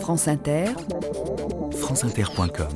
France 0.00 0.28
Inter, 0.28 0.66
franceinter.com 1.80 2.68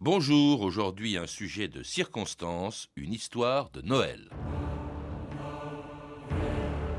Bonjour, 0.00 0.62
aujourd'hui 0.62 1.16
un 1.16 1.26
sujet 1.26 1.68
de 1.68 1.82
circonstance, 1.82 2.88
une 2.96 3.12
histoire 3.12 3.70
de 3.70 3.82
Noël. 3.82 4.30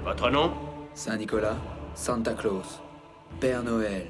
Votre 0.04 0.30
nom? 0.30 0.54
Saint-Nicolas, 0.94 1.58
Santa 1.96 2.34
Claus, 2.34 2.82
Père 3.40 3.64
Noël, 3.64 4.08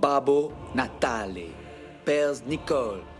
Babo 0.00 0.52
Natale, 0.74 1.40
Père 2.04 2.34
Nicole. 2.46 3.02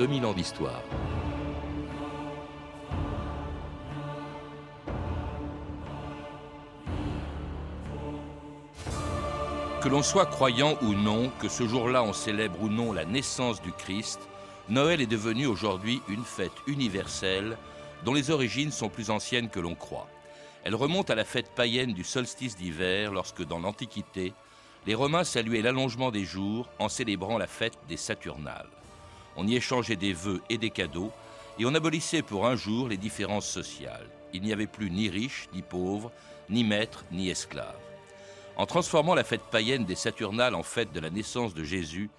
2000 0.00 0.24
ans 0.24 0.32
d'histoire. 0.32 0.82
Que 9.82 9.90
l'on 9.90 10.02
soit 10.02 10.24
croyant 10.24 10.78
ou 10.80 10.94
non, 10.94 11.30
que 11.38 11.50
ce 11.50 11.68
jour-là 11.68 12.02
on 12.02 12.14
célèbre 12.14 12.62
ou 12.62 12.70
non 12.70 12.94
la 12.94 13.04
naissance 13.04 13.60
du 13.60 13.72
Christ, 13.72 14.20
Noël 14.70 15.02
est 15.02 15.06
devenu 15.06 15.44
aujourd'hui 15.44 16.00
une 16.08 16.24
fête 16.24 16.50
universelle 16.66 17.58
dont 18.02 18.14
les 18.14 18.30
origines 18.30 18.72
sont 18.72 18.88
plus 18.88 19.10
anciennes 19.10 19.50
que 19.50 19.60
l'on 19.60 19.74
croit. 19.74 20.08
Elle 20.64 20.76
remonte 20.76 21.10
à 21.10 21.14
la 21.14 21.26
fête 21.26 21.50
païenne 21.54 21.92
du 21.92 22.04
solstice 22.04 22.56
d'hiver 22.56 23.12
lorsque 23.12 23.44
dans 23.44 23.58
l'Antiquité, 23.58 24.32
les 24.86 24.94
Romains 24.94 25.24
saluaient 25.24 25.60
l'allongement 25.60 26.10
des 26.10 26.24
jours 26.24 26.70
en 26.78 26.88
célébrant 26.88 27.36
la 27.36 27.46
fête 27.46 27.76
des 27.86 27.98
Saturnales. 27.98 28.79
On 29.36 29.46
y 29.46 29.56
échangeait 29.56 29.96
des 29.96 30.12
vœux 30.12 30.40
et 30.50 30.58
des 30.58 30.70
cadeaux, 30.70 31.12
et 31.58 31.66
on 31.66 31.74
abolissait 31.74 32.22
pour 32.22 32.46
un 32.46 32.56
jour 32.56 32.88
les 32.88 32.96
différences 32.96 33.48
sociales. 33.48 34.08
Il 34.32 34.42
n'y 34.42 34.52
avait 34.52 34.66
plus 34.66 34.90
ni 34.90 35.08
riches, 35.08 35.48
ni 35.54 35.62
pauvres, 35.62 36.12
ni 36.48 36.64
maîtres, 36.64 37.04
ni 37.12 37.30
esclaves. 37.30 37.76
En 38.56 38.66
transformant 38.66 39.14
la 39.14 39.24
fête 39.24 39.44
païenne 39.50 39.84
des 39.84 39.94
Saturnales 39.94 40.54
en 40.54 40.62
fête 40.62 40.92
de 40.92 41.00
la 41.00 41.10
naissance 41.10 41.54
de 41.54 41.64
Jésus, 41.64 42.10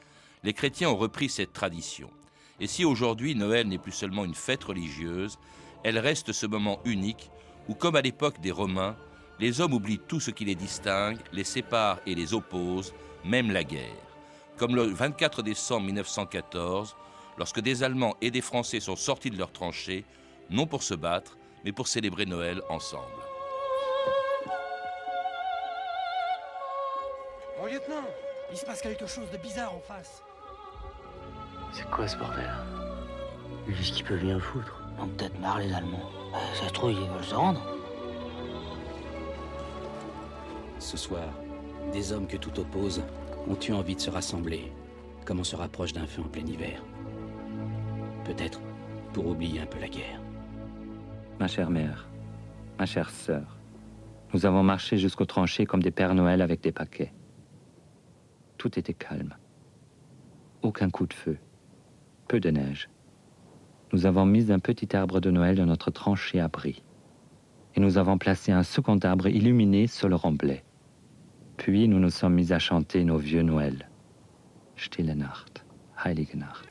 les 0.44 0.54
chrétiens 0.54 0.90
ont 0.90 0.98
repris 0.98 1.30
cette 1.30 1.54
tradition. 1.54 2.10
Et 2.60 2.68
si 2.68 2.86
aujourd'hui 2.86 3.36
Noël 3.36 3.68
n'est 3.68 3.78
plus 3.78 3.92
seulement 3.92 4.26
une 4.26 4.36
fête 4.36 4.64
religieuse, 4.64 5.38
elle 5.84 6.00
reste 6.00 6.32
ce 6.32 6.46
moment 6.46 6.80
unique 6.86 7.30
où, 7.68 7.76
comme 7.76 7.96
à 7.96 8.02
l'époque 8.02 8.40
des 8.40 8.52
Romains, 8.52 8.96
les 9.40 9.62
hommes 9.62 9.74
oublient 9.74 10.02
tout 10.08 10.20
ce 10.20 10.32
qui 10.32 10.46
les 10.46 10.56
distingue, 10.56 11.18
les 11.32 11.44
sépare 11.44 12.00
et 12.06 12.16
les 12.16 12.34
oppose, 12.34 12.94
même 13.26 13.52
la 13.52 13.64
guerre. 13.64 14.11
Comme 14.62 14.76
le 14.76 14.84
24 14.84 15.42
décembre 15.42 15.88
1914, 15.88 16.96
lorsque 17.40 17.62
des 17.62 17.82
Allemands 17.82 18.16
et 18.22 18.30
des 18.30 18.42
Français 18.42 18.80
sont 18.80 18.96
sortis 18.96 19.32
de 19.32 19.38
leurs 19.40 19.52
tranchées, 19.52 20.06
non 20.52 20.68
pour 20.68 20.84
se 20.84 20.94
battre, 20.94 21.36
mais 21.66 21.72
pour 21.72 21.88
célébrer 21.88 22.28
Noël 22.28 22.62
ensemble. 22.70 23.08
Mon 27.58 27.66
lieutenant, 27.66 28.06
il 28.52 28.58
se 28.58 28.64
passe 28.64 28.84
quelque 28.84 29.08
chose 29.08 29.32
de 29.32 29.38
bizarre 29.38 29.74
en 29.74 29.80
face. 29.80 30.22
C'est 31.74 31.90
quoi 31.90 32.08
ce 32.08 32.18
bordel? 32.18 32.54
Qu'est-ce 33.66 33.94
qu'ils 33.94 34.06
peuvent 34.06 34.24
bien 34.24 34.40
foutre 34.40 34.80
On 35.00 35.08
peut-être 35.08 35.40
marre 35.40 35.58
les 35.58 35.74
Allemands. 35.74 36.12
Euh, 36.36 36.54
ça 36.54 36.68
se 36.68 36.74
trouve, 36.74 36.92
ils 36.92 37.10
veulent 37.10 37.24
se 37.24 37.34
rendre. 37.34 37.64
Ce 40.78 40.98
soir, 40.98 41.30
des 41.92 42.12
hommes 42.12 42.28
que 42.28 42.38
tout 42.38 42.60
oppose 42.60 43.02
ont 43.48 43.58
eu 43.68 43.74
envie 43.74 43.96
de 43.96 44.02
se 44.02 44.10
rassembler, 44.10 44.72
comme 45.26 45.40
on 45.40 45.44
se 45.44 45.56
rapproche 45.56 45.94
d'un 45.94 46.08
feu 46.08 46.22
en 46.22 46.28
plein 46.28 46.46
hiver. 46.46 46.84
Peut-être 48.26 48.62
pour 49.14 49.28
oublier 49.28 49.62
un 49.62 49.66
peu 49.66 49.80
la 49.80 49.90
guerre. 49.90 50.22
Ma 51.40 51.48
chère 51.48 51.70
mère, 51.70 52.08
ma 52.78 52.86
chère 52.86 53.10
sœur, 53.10 53.58
nous 54.34 54.46
avons 54.46 54.64
marché 54.64 54.98
jusqu'aux 54.98 55.26
tranchées 55.26 55.66
comme 55.66 55.84
des 55.84 55.92
Pères 55.92 56.16
Noël 56.16 56.42
avec 56.42 56.62
des 56.62 56.72
paquets. 56.72 57.12
Tout 58.58 58.80
était 58.80 58.94
calme. 58.94 59.36
Aucun 60.62 60.90
coup 60.90 61.06
de 61.06 61.14
feu. 61.14 61.38
Peu 62.28 62.40
de 62.40 62.50
neige. 62.50 62.90
Nous 63.92 64.06
avons 64.06 64.26
mis 64.26 64.52
un 64.52 64.60
petit 64.60 64.96
arbre 64.96 65.20
de 65.20 65.32
Noël 65.32 65.58
dans 65.58 65.66
notre 65.66 65.92
tranchée 65.92 66.40
abri. 66.40 66.82
Et 67.76 67.82
nous 67.82 67.98
avons 67.98 68.18
placé 68.18 68.52
un 68.54 68.64
second 68.64 68.98
arbre 69.00 69.28
illuminé 69.28 69.88
sur 69.88 70.08
le 70.08 70.16
remblai. 70.16 70.64
Puis 71.58 71.88
nous 71.88 72.00
nous 72.00 72.10
sommes 72.10 72.34
mis 72.34 72.54
à 72.54 72.60
chanter 72.60 73.04
nos 73.04 73.18
vieux 73.18 73.44
Noël. 73.44 73.90
Stille 74.76 75.16
Nacht, 75.16 75.64
Heilige 76.04 76.36
Nacht. 76.36 76.68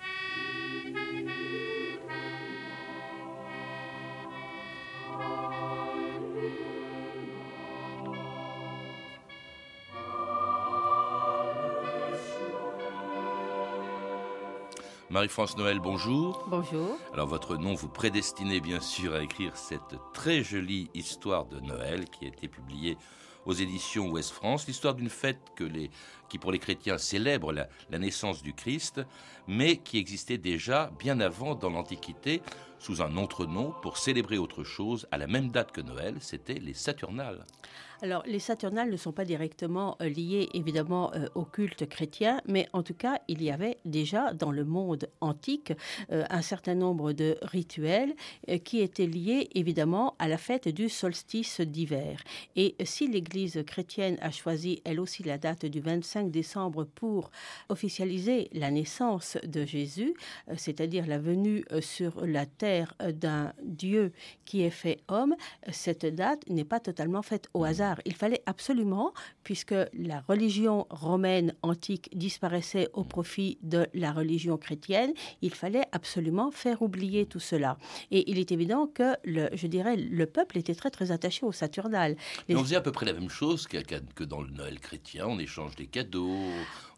Marie-France 15.11 15.57
Noël, 15.57 15.81
bonjour. 15.81 16.47
Bonjour. 16.49 16.97
Alors 17.13 17.27
votre 17.27 17.57
nom 17.57 17.75
vous 17.75 17.89
prédestinez 17.89 18.61
bien 18.61 18.81
sûr 18.81 19.13
à 19.15 19.23
écrire 19.23 19.57
cette 19.57 19.97
très 20.15 20.45
jolie 20.45 20.89
histoire 20.95 21.47
de 21.47 21.59
Noël 21.59 22.05
qui 22.05 22.27
a 22.27 22.29
été 22.29 22.47
publiée 22.47 22.97
aux 23.47 23.53
éditions 23.53 24.11
Ouest 24.11 24.31
France, 24.31 24.67
l'histoire 24.67 24.95
d'une 24.95 25.09
fête 25.09 25.41
que 25.57 25.65
les, 25.65 25.91
qui 26.29 26.39
pour 26.39 26.53
les 26.53 26.59
chrétiens 26.59 26.99
célèbre 26.99 27.53
la, 27.53 27.69
la 27.91 27.99
naissance 27.99 28.43
du 28.43 28.55
Christ, 28.55 29.01
mais 29.49 29.77
qui 29.77 29.99
existait 29.99 30.39
déjà 30.39 30.91
bien 30.99 31.21
avant 31.21 31.55
dans 31.55 31.71
l'Antiquité 31.71 32.43
sous 32.81 33.03
un 33.03 33.17
autre 33.17 33.47
nom 33.47 33.73
pour 33.83 33.99
célébrer 33.99 34.39
autre 34.39 34.65
chose 34.65 35.07
à 35.13 35.19
la 35.19 35.27
même 35.27 35.51
date 35.51 35.71
que 35.71 35.83
Noël, 35.83 36.17
c'était 36.21 36.55
les 36.55 36.75
Saturnales. 36.75 37.47
Alors, 38.03 38.23
les 38.27 38.39
Saturnales 38.39 38.91
ne 38.91 38.97
sont 38.97 39.13
pas 39.13 39.27
directement 39.27 39.99
euh, 40.01 40.09
liées 40.09 40.49
évidemment 40.55 41.13
euh, 41.15 41.27
au 41.35 41.45
culte 41.45 41.87
chrétien, 41.87 42.41
mais 42.49 42.67
en 42.73 42.83
tout 42.83 42.95
cas, 42.95 43.21
il 43.29 43.43
y 43.43 43.51
avait 43.51 43.77
déjà 43.85 44.33
dans 44.33 44.53
le 44.53 44.65
monde 44.65 45.11
antique 45.21 45.75
euh, 46.11 46.25
un 46.31 46.41
certain 46.41 46.75
nombre 46.75 47.13
de 47.13 47.37
rituels 47.43 48.15
qui 48.65 48.81
étaient 48.81 49.07
liés 49.07 49.51
évidemment 49.55 50.15
à 50.19 50.29
la 50.29 50.39
fête 50.39 50.69
du 50.69 50.89
solstice 50.89 51.61
d'hiver. 51.61 52.23
Et 52.57 52.75
si 52.85 53.07
l'Église 53.07 53.63
chrétienne 53.67 54.17
a 54.23 54.31
choisi 54.31 54.81
elle 54.85 54.99
aussi 54.99 55.23
la 55.23 55.37
date 55.37 55.67
du 55.67 55.81
25 55.81 56.31
décembre 56.31 56.85
pour 56.85 57.31
officialiser 57.69 58.49
la 58.53 58.71
naissance 58.71 59.37
de 59.45 59.65
Jésus, 59.67 60.15
c'est-à-dire 60.57 61.07
la 61.07 61.19
venue 61.19 61.65
sur 61.81 62.25
la 62.25 62.47
terre 62.47 62.70
euh, 63.03 63.13
d'un 63.13 63.53
Dieu 63.63 64.13
qui 64.45 64.63
est 64.63 64.71
fait 64.71 65.01
homme, 65.09 65.35
euh, 65.67 65.71
cette 65.73 66.07
date 66.07 66.49
n'est 66.49 66.65
pas 66.65 66.81
totalement 66.81 67.23
faite 67.23 67.49
au 67.55 67.65
hasard. 67.65 68.01
Il 68.05 68.15
fallait 68.15 68.43
absolument, 68.47 69.13
puisque 69.45 69.75
la 69.93 70.21
religion 70.21 70.87
romaine 70.91 71.55
antique 71.63 72.09
disparaissait 72.17 72.89
au 72.93 73.05
profit 73.05 73.59
de 73.63 73.87
la 73.95 74.13
religion 74.13 74.57
chrétienne, 74.57 75.13
il 75.43 75.55
fallait 75.55 75.87
absolument 75.93 76.51
faire 76.51 76.83
oublier 76.83 77.27
tout 77.27 77.41
cela. 77.41 77.77
Et 78.11 78.31
il 78.31 78.39
est 78.39 78.53
évident 78.53 78.87
que, 78.87 79.17
le, 79.25 79.49
je 79.53 79.67
dirais, 79.67 79.97
le 79.97 80.27
peuple 80.27 80.59
était 80.59 80.75
très 80.75 80.91
très 80.91 81.13
attaché 81.13 81.45
au 81.45 81.53
Saturnal. 81.53 82.17
On 82.49 82.65
faisait 82.65 82.77
à 82.77 82.81
peu 82.81 82.93
près 82.93 83.07
la 83.07 83.13
même 83.13 83.31
chose 83.31 83.67
que, 83.67 83.79
que 84.15 84.25
dans 84.25 84.43
le 84.43 84.51
Noël 84.51 84.81
chrétien, 84.81 85.27
on 85.27 85.39
échange 85.39 85.77
des 85.77 85.87
cadeaux, 85.87 86.39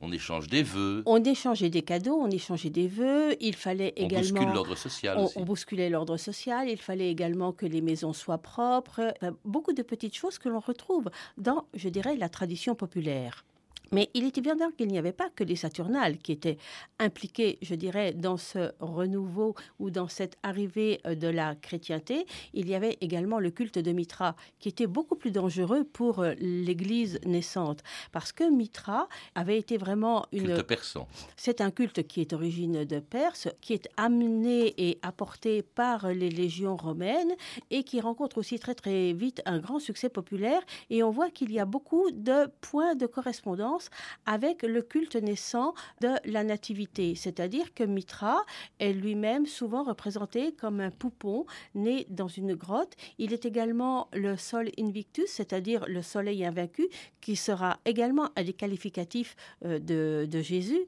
on 0.03 0.11
échange 0.11 0.49
des 0.49 0.63
vœux. 0.65 1.03
On 1.07 1.23
échangeait 1.23 1.71
des 1.71 1.83
cadeaux, 1.83 2.19
on 2.21 2.29
échangeait 2.29 2.71
des 2.71 2.89
vœux, 2.89 3.37
il 3.41 3.55
fallait 3.55 3.95
On 3.97 4.05
également... 4.05 4.41
bouscule 4.41 4.53
l'ordre 4.55 4.75
social 4.77 5.17
on, 5.17 5.25
aussi. 5.25 5.39
on 5.39 5.45
bousculait 5.45 5.89
l'ordre 5.89 6.17
social, 6.17 6.69
il 6.69 6.81
fallait 6.81 7.11
également 7.11 7.53
que 7.53 7.67
les 7.67 7.81
maisons 7.81 8.13
soient 8.13 8.39
propres, 8.39 9.15
Enfin, 9.23 9.35
beaucoup 9.45 9.73
de 9.73 9.83
petites 9.83 10.17
choses 10.17 10.39
que 10.39 10.49
l'on 10.49 10.61
retrouve 10.61 11.09
dans, 11.39 11.65
je 11.75 11.89
dirais, 11.89 12.17
la 12.17 12.29
tradition 12.29 12.75
populaire. 12.75 13.45
Mais 13.93 14.09
il 14.15 14.25
est 14.25 14.39
évident 14.39 14.71
qu'il 14.71 14.89
n'y 14.89 14.99
avait 14.99 15.12
pas 15.12 15.29
que 15.29 15.44
les 15.44 15.55
Saturnales 15.55 16.17
qui 16.17 16.33
étaient 16.33 16.56
impliqués, 16.99 17.59
je 17.61 17.75
dirais, 17.75 18.15
dans 18.15 18.39
ce 18.39 18.73
renouveau 18.81 19.55
ou 19.79 19.91
dans 19.91 20.09
cette 20.09 20.39
arrivée 20.43 21.00
euh, 21.06 21.15
de 21.15 21.29
la 21.29 21.55
chrétienté. 21.55 22.27
Il 22.55 22.69
y 22.69 22.75
avait 22.75 22.97
également 23.03 23.39
le 23.39 23.50
culte 23.50 23.79
de 23.79 23.93
Mitra, 23.93 24.35
qui 24.59 24.71
était 24.71 24.87
beaucoup 24.87 25.15
plus 25.15 25.31
dangereux 25.31 25.85
pour 25.85 26.21
euh, 26.21 26.33
l'Église 26.39 27.21
naissante, 27.27 27.83
parce 28.12 28.33
que 28.33 28.50
Mitra 28.50 29.09
avait 29.35 29.59
été 29.59 29.77
vraiment 29.77 30.25
une... 30.33 30.47
Culte 30.47 30.62
persan. 30.62 31.06
C'est 31.37 31.61
un 31.61 31.71
culte 31.71 32.06
qui 32.06 32.23
est 32.23 32.33
origine 32.33 32.85
de 32.85 32.99
Perse, 32.99 33.49
qui 33.61 33.75
est 33.75 33.89
amené 33.99 34.73
et 34.79 34.99
apporté 35.03 35.62
par 35.62 36.09
les 36.09 36.31
légions 36.31 36.77
romaines 36.77 37.33
et 37.71 37.85
qui 37.85 38.00
rencontre 38.00 38.39
aussi 38.39 38.59
très 38.59 38.75
très 38.75 39.12
vite 39.12 39.43
un 39.44 39.59
grand 39.59 39.81
succès 39.81 40.09
populaire. 40.09 40.62
Et 40.89 41.03
on 41.03 41.11
voit 41.11 41.29
qu'il 41.29 41.53
y 41.53 41.59
a 41.59 41.67
beaucoup 41.67 42.11
de 42.11 42.47
points 42.62 42.94
de 42.94 43.06
correspondance 43.06 43.81
avec 44.26 44.62
le 44.62 44.82
culte 44.82 45.17
naissant 45.17 45.75
de 46.00 46.11
la 46.25 46.44
nativité, 46.44 47.14
c'est-à-dire 47.14 47.75
que 47.75 47.84
Mitra 47.84 48.44
est 48.79 48.93
lui-même 48.93 49.46
souvent 49.46 49.84
représenté 49.84 50.52
comme 50.52 50.81
un 50.81 50.90
poupon 50.90 51.46
né 51.75 52.06
dans 52.11 52.29
une 52.29 52.55
grotte. 52.55 52.94
Il 53.19 53.32
est 53.32 53.44
également 53.44 54.08
le 54.12 54.37
sol 54.37 54.70
invictus, 54.79 55.26
c'est-à-dire 55.29 55.84
le 55.87 56.02
soleil 56.02 56.44
invaincu, 56.44 56.88
qui 57.20 57.37
sera 57.37 57.79
également 57.84 58.31
un 58.37 58.43
des 58.43 58.52
qualificatifs 58.52 59.37
euh, 59.64 59.79
de, 59.79 60.40
Jésus. 60.43 60.84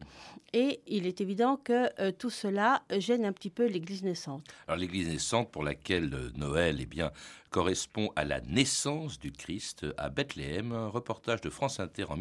Et 0.53 0.81
il 0.87 1.07
est 1.07 1.21
évident 1.21 1.57
que 1.57 1.89
euh, 2.01 2.13
tout 2.13 2.31
cela 2.31 2.83
gêne 2.91 3.25
un 3.25 3.33
petit 3.33 3.51
peu 3.51 3.67
l'Église 3.67 4.03
naissante. 4.03 4.45
Alors 4.67 4.79
l'Église 4.79 5.09
naissante 5.09 5.51
pour 5.51 5.63
laquelle 5.63 6.13
euh, 6.13 6.31
Noël 6.37 6.79
eh 6.81 6.87
bien, 6.87 7.13
correspond 7.51 8.11
à 8.17 8.25
la 8.25 8.41
naissance 8.41 9.19
du 9.19 9.31
Christ 9.31 9.87
à 9.97 10.09
Bethléem, 10.09 10.73
un 10.73 10.89
reportage 10.89 11.41
de 11.41 11.51
France 11.51 11.79
Inter 11.79 12.07
en 12.09 12.17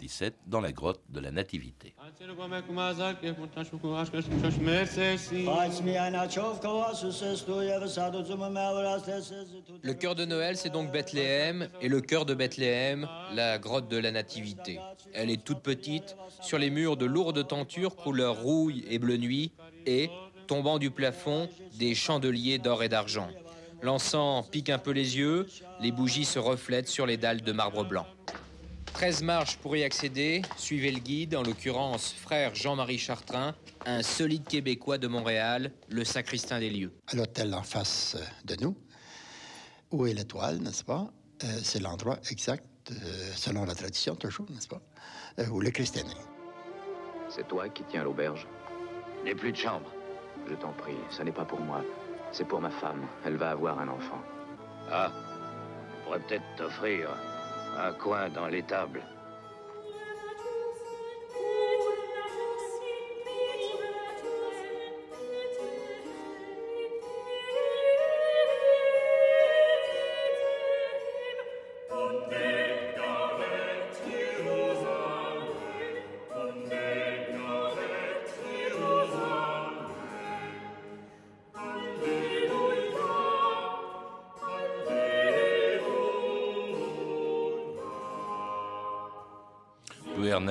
1977 0.00 0.34
dans 0.46 0.60
la 0.60 0.72
grotte 0.72 1.00
de 1.10 1.20
la 1.20 1.30
Nativité. 1.30 1.94
Le 9.82 9.94
cœur 9.94 10.14
de 10.14 10.24
Noël, 10.24 10.56
c'est 10.56 10.70
donc 10.70 10.90
Bethléem, 10.90 11.68
et 11.80 11.88
le 11.88 12.00
cœur 12.00 12.24
de 12.24 12.34
Bethléem, 12.34 13.08
la 13.34 13.58
grotte 13.58 13.88
de 13.88 13.98
la 13.98 14.10
Nativité. 14.10 14.80
Elle 15.12 15.30
est 15.30 15.44
toute 15.44 15.60
petite, 15.60 16.16
sur 16.40 16.58
les 16.58 16.70
murs 16.70 16.96
de 16.96 17.06
lourdes 17.06 17.46
tentures 17.46 17.96
couleur 17.96 18.40
rouille 18.40 18.84
et 18.88 18.98
bleu 18.98 19.16
nuit, 19.16 19.52
et, 19.86 20.10
tombant 20.46 20.78
du 20.78 20.90
plafond, 20.90 21.48
des 21.78 21.94
chandeliers 21.94 22.58
d'or 22.58 22.82
et 22.82 22.88
d'argent. 22.88 23.28
L'encens 23.82 24.46
pique 24.50 24.68
un 24.68 24.78
peu 24.78 24.90
les 24.90 25.16
yeux, 25.16 25.46
les 25.80 25.90
bougies 25.90 26.26
se 26.26 26.38
reflètent 26.38 26.88
sur 26.88 27.06
les 27.06 27.16
dalles 27.16 27.40
de 27.40 27.52
marbre 27.52 27.84
blanc. 27.84 28.06
13 28.94 29.22
marches 29.22 29.56
pour 29.56 29.76
y 29.76 29.82
accéder, 29.84 30.42
suivez 30.56 30.90
le 30.92 30.98
guide, 30.98 31.34
en 31.34 31.42
l'occurrence 31.42 32.12
frère 32.12 32.54
Jean-Marie 32.54 32.98
Chartrain, 32.98 33.54
un 33.86 34.02
solide 34.02 34.44
Québécois 34.46 34.98
de 34.98 35.08
Montréal, 35.08 35.72
le 35.88 36.04
sacristain 36.04 36.58
des 36.60 36.70
lieux. 36.70 36.92
À 37.06 37.16
l'hôtel 37.16 37.54
en 37.54 37.62
face 37.62 38.16
de 38.44 38.56
nous, 38.60 38.76
où 39.90 40.06
est 40.06 40.12
l'étoile, 40.12 40.58
n'est-ce 40.58 40.84
pas? 40.84 41.10
Euh, 41.44 41.46
C'est 41.62 41.80
l'endroit 41.80 42.18
exact, 42.30 42.64
euh, 42.90 43.32
selon 43.36 43.64
la 43.64 43.74
tradition 43.74 44.14
toujours, 44.16 44.46
n'est-ce 44.50 44.68
pas? 44.68 44.82
Euh, 45.38 45.46
Où 45.48 45.60
le 45.60 45.70
Christ 45.70 45.96
est 45.96 46.04
né. 46.04 46.14
C'est 47.30 47.48
toi 47.48 47.68
qui 47.68 47.84
tiens 47.88 48.04
l'auberge? 48.04 48.46
N'ai 49.24 49.34
plus 49.34 49.52
de 49.52 49.56
chambre. 49.56 49.90
Je 50.48 50.54
t'en 50.54 50.72
prie, 50.72 50.96
ce 51.10 51.22
n'est 51.22 51.32
pas 51.32 51.44
pour 51.44 51.60
moi. 51.60 51.82
C'est 52.32 52.46
pour 52.46 52.60
ma 52.60 52.70
femme. 52.70 53.02
Elle 53.24 53.36
va 53.36 53.50
avoir 53.50 53.78
un 53.78 53.88
enfant. 53.88 54.20
Ah, 54.90 55.10
je 55.12 56.04
pourrais 56.04 56.20
peut-être 56.20 56.44
t'offrir 56.56 57.08
un 57.78 57.92
coin 57.92 58.28
dans 58.28 58.46
l'étable. 58.48 59.02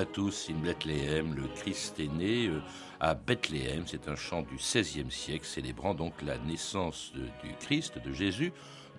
Natus 0.09 0.49
in 0.49 0.55
Bethléem, 0.63 1.35
le 1.35 1.47
Christ 1.55 1.99
est 1.99 2.11
né 2.11 2.47
euh, 2.47 2.61
à 2.99 3.13
Bethléem. 3.13 3.83
C'est 3.85 4.07
un 4.07 4.15
chant 4.15 4.41
du 4.41 4.55
XVIe 4.55 5.11
siècle 5.11 5.45
célébrant 5.45 5.93
donc 5.93 6.13
la 6.23 6.39
naissance 6.39 7.13
du 7.13 7.53
Christ, 7.59 7.99
de 8.03 8.11
Jésus, 8.11 8.51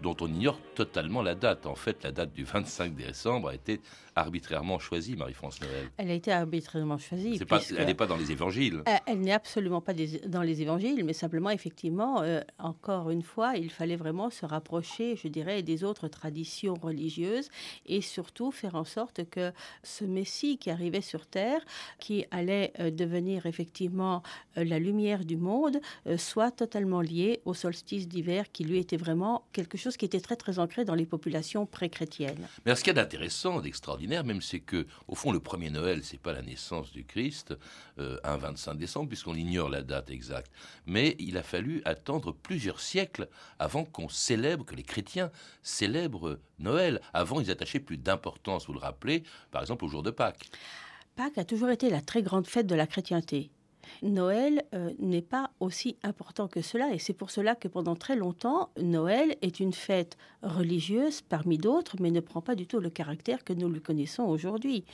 dont 0.02 0.17
on 0.20 0.29
ignore 0.29 0.58
totalement 0.75 1.23
la 1.23 1.35
date. 1.35 1.67
En 1.67 1.75
fait, 1.75 2.02
la 2.05 2.12
date 2.12 2.32
du 2.32 2.44
25 2.44 2.94
décembre 2.94 3.49
a 3.49 3.55
été 3.55 3.81
arbitrairement 4.17 4.79
choisie, 4.79 5.17
Marie-France 5.17 5.61
Noël. 5.61 5.91
Elle 5.97 6.11
a 6.11 6.14
été 6.14 6.32
arbitrairement 6.32 6.99
choisie. 6.99 7.41
elle 7.76 7.87
n'est 7.87 7.94
pas 7.94 8.06
dans 8.06 8.17
les 8.17 8.32
évangiles. 8.32 8.82
Euh, 8.88 8.97
elle, 9.06 9.20
n'est 9.20 9.32
absolument 9.32 9.81
pas 9.81 9.93
dans 10.26 10.43
les 10.43 10.62
évangiles, 10.62 11.05
mais 11.05 11.12
simplement, 11.12 11.50
effectivement, 11.50 12.23
euh, 12.23 12.41
encore 12.58 13.11
une 13.11 13.23
fois, 13.23 13.56
il 13.56 13.70
fallait 13.70 13.97
vraiment 13.97 14.31
se 14.31 14.47
rapprocher, 14.47 15.17
je 15.17 15.29
dirais, 15.29 15.62
des 15.62 15.85
autres 15.85 16.08
traditions 16.08 16.75
religieuses 16.75 17.49
et 17.87 18.00
surtout 18.00 18.50
faire 18.50 18.75
en 18.75 18.85
sorte 18.85 19.29
que 19.31 19.53
ce 19.82 20.05
Messie 20.05 20.58
qui 20.58 20.70
arrivait 20.70 21.00
sur 21.00 21.26
terre, 21.26 21.61
qui 21.99 22.25
allait 22.31 22.73
euh, 22.81 22.91
devenir 22.91 23.46
effectivement 23.46 24.23
la 24.56 24.79
lumière 24.79 25.25
du 25.25 25.37
monde, 25.37 25.81
soit 26.17 26.50
totalement 26.50 27.00
lié 27.00 27.41
au 27.44 27.55
solstice 27.55 28.08
d'hiver 28.08 28.50
qui 28.53 28.64
lui 28.64 28.79
était 28.79 28.96
vraiment 28.96 29.44
quelque 29.53 29.79
chose 29.79 29.89
qui 29.96 30.04
était 30.04 30.20
très 30.20 30.37
très 30.37 30.58
ancré 30.58 30.84
dans 30.84 30.94
les 30.94 31.06
populations 31.06 31.66
pré-chrétiennes. 31.66 32.48
Mais 32.64 32.75
ce 32.75 32.82
qu'il 32.82 32.94
y 32.94 32.98
a 32.98 33.02
d'intéressant, 33.02 33.60
d'extraordinaire 33.60 34.25
même, 34.25 34.40
c'est 34.40 34.60
que 34.60 34.87
au 35.08 35.14
fond 35.14 35.32
le 35.32 35.40
premier 35.40 35.70
Noël, 35.70 36.02
c'est 36.04 36.20
pas 36.20 36.32
la 36.32 36.42
naissance 36.42 36.92
du 36.92 37.04
Christ, 37.04 37.54
euh, 37.98 38.19
un 38.25 38.37
25 38.37 38.75
décembre, 38.75 39.08
puisqu'on 39.08 39.34
ignore 39.34 39.69
la 39.69 39.82
date 39.82 40.10
exacte. 40.10 40.50
Mais 40.87 41.16
il 41.19 41.37
a 41.37 41.42
fallu 41.42 41.82
attendre 41.84 42.32
plusieurs 42.32 42.81
siècles 42.81 43.28
avant 43.58 43.84
qu'on 43.84 44.08
célèbre, 44.08 44.64
que 44.64 44.75
les 44.75 44.82
chrétiens 44.82 45.31
célèbrent 45.62 46.38
Noël. 46.58 47.00
Avant, 47.12 47.40
ils 47.40 47.50
attachaient 47.50 47.81
plus 47.81 47.98
d'importance, 47.98 48.66
vous 48.66 48.72
le 48.72 48.78
rappelez, 48.78 49.22
par 49.50 49.62
exemple 49.62 49.84
au 49.84 49.88
jour 49.88 50.02
de 50.02 50.10
Pâques. 50.10 50.50
Pâques 51.16 51.38
a 51.38 51.44
toujours 51.44 51.70
été 51.70 51.90
la 51.90 52.00
très 52.00 52.22
grande 52.22 52.46
fête 52.46 52.66
de 52.66 52.75
la 52.75 52.86
chrétienté. 52.86 53.50
Noël 54.03 54.65
euh, 54.75 54.91
n'est 54.99 55.23
pas 55.23 55.50
aussi 55.61 55.97
important 56.03 56.49
que 56.49 56.62
cela 56.62 56.93
et 56.93 56.99
c'est 56.99 57.12
pour 57.12 57.31
cela 57.31 57.55
que 57.55 57.69
pendant 57.69 57.97
très 57.97 58.17
longtemps, 58.17 58.71
Noël 58.81 59.37
est 59.43 59.61
une 59.61 59.73
fête 59.73 60.17
religieuse 60.43 61.21
parmi 61.21 61.59
d'autres, 61.59 61.97
mais 62.00 62.11
ne 62.11 62.21
prend 62.21 62.41
pas 62.41 62.55
du 62.55 62.67
tout 62.67 62.81
le 62.81 62.91
caractère 62.91 63.44
que 63.44 63.53
nous 63.53 63.69
le 63.69 63.81
connaissons 63.81 64.25
aujourd'hui. 64.25 64.85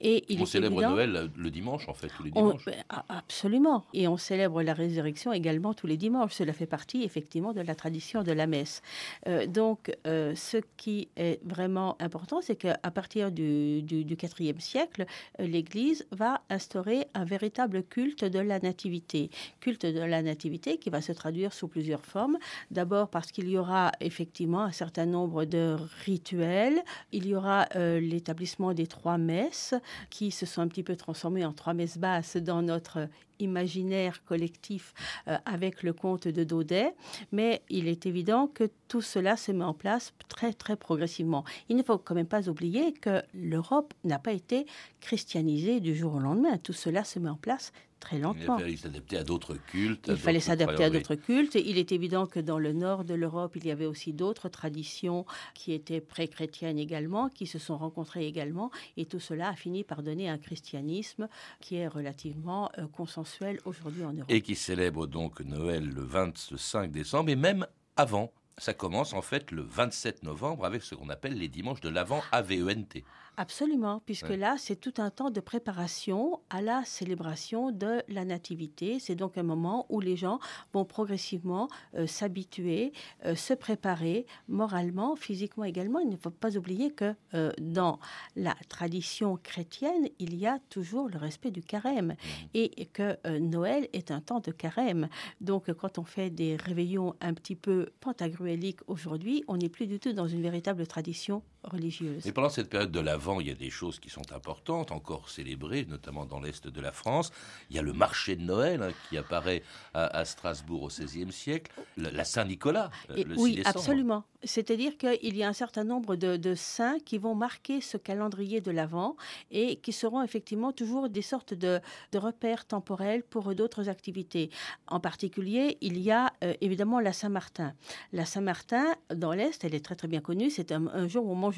Et 0.00 0.24
il 0.28 0.42
on 0.42 0.46
célèbre 0.46 0.80
Noël 0.80 1.30
le 1.36 1.50
dimanche 1.50 1.88
en 1.88 1.94
fait, 1.94 2.08
tous 2.08 2.22
les 2.22 2.30
dimanches. 2.30 2.64
Ben, 2.64 2.82
absolument. 3.08 3.84
Et 3.94 4.08
on 4.08 4.16
célèbre 4.16 4.62
la 4.62 4.74
résurrection 4.74 5.32
également 5.32 5.74
tous 5.74 5.86
les 5.86 5.96
dimanches. 5.96 6.34
Cela 6.34 6.52
fait 6.52 6.66
partie 6.66 7.04
effectivement 7.04 7.52
de 7.52 7.60
la 7.60 7.74
tradition 7.74 8.22
de 8.22 8.32
la 8.32 8.46
messe. 8.46 8.82
Euh, 9.28 9.46
donc 9.46 9.94
euh, 10.06 10.34
ce 10.34 10.58
qui 10.76 11.08
est 11.16 11.40
vraiment 11.44 11.96
important, 12.00 12.40
c'est 12.40 12.56
qu'à 12.56 12.76
partir 12.90 13.30
du, 13.30 13.82
du, 13.82 14.04
du 14.04 14.16
IVe 14.40 14.60
siècle, 14.60 15.06
l'Église 15.38 16.06
va 16.10 16.42
instaurer 16.50 17.06
un 17.14 17.24
véritable 17.24 17.82
culte 17.82 18.24
de 18.24 18.38
la 18.46 18.58
nativité. 18.58 19.30
Culte 19.60 19.86
de 19.86 20.00
la 20.00 20.22
nativité 20.22 20.78
qui 20.78 20.90
va 20.90 21.00
se 21.00 21.12
traduire 21.12 21.52
sous 21.52 21.68
plusieurs 21.68 22.04
formes. 22.04 22.38
D'abord 22.70 23.08
parce 23.08 23.32
qu'il 23.32 23.48
y 23.48 23.58
aura 23.58 23.92
effectivement 24.00 24.62
un 24.62 24.72
certain 24.72 25.06
nombre 25.06 25.44
de 25.44 25.76
rituels. 26.04 26.82
Il 27.12 27.26
y 27.26 27.34
aura 27.34 27.66
euh, 27.76 28.00
l'établissement 28.00 28.72
des 28.72 28.86
trois 28.86 29.18
messes 29.18 29.74
qui 30.10 30.30
se 30.30 30.46
sont 30.46 30.62
un 30.62 30.68
petit 30.68 30.82
peu 30.82 30.96
transformées 30.96 31.44
en 31.44 31.52
trois 31.52 31.74
messes 31.74 31.98
basses 31.98 32.36
dans 32.36 32.62
notre 32.62 33.08
imaginaire 33.38 34.24
collectif 34.24 34.94
euh, 35.28 35.36
avec 35.44 35.82
le 35.82 35.92
conte 35.92 36.28
de 36.28 36.44
Daudet, 36.44 36.94
mais 37.32 37.62
il 37.68 37.88
est 37.88 38.06
évident 38.06 38.46
que 38.46 38.70
tout 38.88 39.02
cela 39.02 39.36
se 39.36 39.52
met 39.52 39.64
en 39.64 39.74
place 39.74 40.14
très 40.28 40.52
très 40.52 40.76
progressivement. 40.76 41.44
Il 41.68 41.76
ne 41.76 41.82
faut 41.82 41.98
quand 41.98 42.14
même 42.14 42.26
pas 42.26 42.48
oublier 42.48 42.92
que 42.92 43.22
l'Europe 43.34 43.94
n'a 44.04 44.18
pas 44.18 44.32
été 44.32 44.66
christianisée 45.00 45.80
du 45.80 45.94
jour 45.94 46.14
au 46.14 46.18
lendemain. 46.18 46.56
Tout 46.58 46.72
cela 46.72 47.04
se 47.04 47.18
met 47.18 47.30
en 47.30 47.36
place 47.36 47.72
très 48.00 48.18
lentement. 48.18 48.58
Il 48.58 48.62
fallait 48.62 48.76
s'adapter 48.76 49.16
à 49.16 49.24
d'autres 49.24 49.54
cultes. 49.54 50.06
Il 50.08 50.16
fallait 50.16 50.40
s'adapter 50.40 50.84
à 50.84 50.90
d'autres 50.90 51.14
cultes. 51.14 51.54
Il 51.54 51.78
est 51.78 51.92
évident 51.92 52.26
que 52.26 52.40
dans 52.40 52.58
le 52.58 52.72
nord 52.72 53.04
de 53.04 53.14
l'Europe, 53.14 53.56
il 53.56 53.66
y 53.66 53.70
avait 53.70 53.86
aussi 53.86 54.12
d'autres 54.12 54.48
traditions 54.48 55.24
qui 55.54 55.72
étaient 55.72 56.00
pré-chrétiennes 56.00 56.78
également, 56.78 57.28
qui 57.28 57.46
se 57.46 57.58
sont 57.58 57.76
rencontrées 57.76 58.26
également. 58.26 58.70
Et 58.96 59.06
tout 59.06 59.20
cela 59.20 59.48
a 59.50 59.54
fini 59.54 59.84
par 59.84 60.02
donner 60.02 60.28
un 60.28 60.38
christianisme 60.38 61.28
qui 61.60 61.76
est 61.76 61.88
relativement 61.88 62.70
euh, 62.78 62.86
consensuel 62.86 63.60
aujourd'hui 63.64 64.04
en 64.04 64.12
Europe. 64.12 64.30
Et 64.30 64.42
qui 64.42 64.54
célèbre 64.54 65.06
donc 65.06 65.40
Noël 65.40 65.88
le 65.88 66.02
25 66.02 66.90
décembre 66.90 67.30
et 67.30 67.36
même 67.36 67.66
avant 67.96 68.32
ça 68.58 68.72
commence 68.72 69.12
en 69.12 69.22
fait 69.22 69.50
le 69.50 69.62
27 69.62 70.22
novembre 70.22 70.64
avec 70.64 70.82
ce 70.82 70.94
qu'on 70.94 71.10
appelle 71.10 71.34
les 71.34 71.48
dimanches 71.48 71.80
de 71.80 71.88
l'Avent 71.88 72.22
AVENT. 72.32 73.02
Absolument, 73.38 74.00
puisque 74.06 74.30
là, 74.30 74.56
c'est 74.58 74.76
tout 74.76 74.94
un 74.96 75.10
temps 75.10 75.30
de 75.30 75.40
préparation 75.40 76.40
à 76.48 76.62
la 76.62 76.82
célébration 76.86 77.70
de 77.70 78.02
la 78.08 78.24
Nativité. 78.24 78.98
C'est 78.98 79.14
donc 79.14 79.36
un 79.36 79.42
moment 79.42 79.84
où 79.90 80.00
les 80.00 80.16
gens 80.16 80.38
vont 80.72 80.86
progressivement 80.86 81.68
euh, 81.96 82.06
s'habituer, 82.06 82.94
euh, 83.26 83.34
se 83.34 83.52
préparer 83.52 84.24
moralement, 84.48 85.16
physiquement 85.16 85.64
également. 85.64 85.98
Il 85.98 86.08
ne 86.08 86.16
faut 86.16 86.30
pas 86.30 86.56
oublier 86.56 86.92
que 86.92 87.14
euh, 87.34 87.52
dans 87.60 87.98
la 88.36 88.54
tradition 88.70 89.36
chrétienne, 89.42 90.08
il 90.18 90.34
y 90.34 90.46
a 90.46 90.58
toujours 90.70 91.10
le 91.10 91.18
respect 91.18 91.50
du 91.50 91.62
carême 91.62 92.14
et 92.54 92.86
que 92.86 93.18
Noël 93.38 93.88
est 93.92 94.10
un 94.10 94.22
temps 94.22 94.40
de 94.40 94.50
carême. 94.50 95.08
Donc, 95.42 95.70
quand 95.74 95.98
on 95.98 96.04
fait 96.04 96.30
des 96.30 96.56
réveillons 96.56 97.14
un 97.20 97.34
petit 97.34 97.54
peu 97.54 97.90
pantagruéliques 98.00 98.80
aujourd'hui, 98.86 99.44
on 99.46 99.58
n'est 99.58 99.68
plus 99.68 99.86
du 99.86 100.00
tout 100.00 100.14
dans 100.14 100.26
une 100.26 100.40
véritable 100.40 100.86
tradition 100.86 101.42
religieuse. 101.66 102.26
Et 102.26 102.32
pendant 102.32 102.48
cette 102.48 102.68
période 102.68 102.90
de 102.90 103.00
l'Avent, 103.00 103.40
il 103.40 103.48
y 103.48 103.50
a 103.50 103.54
des 103.54 103.70
choses 103.70 103.98
qui 103.98 104.10
sont 104.10 104.32
importantes, 104.32 104.92
encore 104.92 105.28
célébrées, 105.28 105.84
notamment 105.84 106.24
dans 106.24 106.40
l'Est 106.40 106.66
de 106.66 106.80
la 106.80 106.92
France. 106.92 107.32
Il 107.70 107.76
y 107.76 107.78
a 107.78 107.82
le 107.82 107.92
marché 107.92 108.36
de 108.36 108.42
Noël 108.42 108.82
hein, 108.82 108.92
qui 109.08 109.16
apparaît 109.16 109.62
à, 109.94 110.24
Strasbourg 110.24 110.82
au 110.82 110.88
XVIe 110.88 111.32
siècle, 111.32 111.72
la 111.96 112.24
Saint-Nicolas, 112.24 112.90
euh, 113.10 113.24
le 113.24 113.36
Oui, 113.38 113.62
absolument. 113.64 114.24
C'est-à-dire 114.42 114.96
qu'il 114.96 115.36
y 115.36 115.42
a 115.42 115.48
un 115.48 115.52
certain 115.52 115.84
nombre 115.84 116.14
de, 116.14 116.54
saints 116.54 116.98
qui 117.04 117.18
vont 117.18 117.34
marquer 117.34 117.80
ce 117.80 117.96
calendrier 117.96 118.60
de 118.60 118.70
l'Avent 118.70 119.16
et 119.50 119.76
qui 119.76 119.92
seront 119.92 120.22
effectivement 120.22 120.72
toujours 120.72 121.08
des 121.08 121.22
sortes 121.22 121.54
de, 121.54 121.80
repères 122.14 122.64
temporels 122.64 123.22
pour 123.22 123.54
d'autres 123.54 123.88
activités. 123.88 124.50
En 124.86 125.00
particulier, 125.00 125.78
il 125.80 125.98
y 125.98 126.10
a 126.10 126.32
euh, 126.44 126.54
évidemment 126.60 127.00
la 127.00 127.12
Saint-Martin. 127.12 127.74
La 128.12 128.24
Saint-Martin, 128.24 128.94
dans 129.14 129.32
l'Est, 129.32 129.64
elle 129.64 129.74
est 129.74 129.84
très 129.84 129.96
très 129.96 130.08
bien 130.08 130.20
connue, 130.20 130.50
c'est 130.50 130.72
un, 130.72 130.86
un 130.86 131.08
jour 131.08 131.26
où 131.26 131.32
on 131.32 131.34
mange 131.34 131.55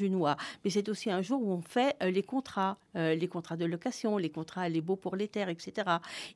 mais 0.63 0.69
c'est 0.69 0.89
aussi 0.89 1.09
un 1.11 1.21
jour 1.21 1.41
où 1.41 1.51
on 1.51 1.61
fait 1.61 1.95
euh, 2.01 2.11
les 2.11 2.23
contrats, 2.23 2.77
euh, 2.95 3.15
les 3.15 3.27
contrats 3.27 3.57
de 3.57 3.65
location, 3.65 4.17
les 4.17 4.29
contrats 4.29 4.69
les 4.69 4.81
beaux 4.81 4.95
pour 4.95 5.15
les 5.15 5.27
terres, 5.27 5.49
etc. 5.49 5.87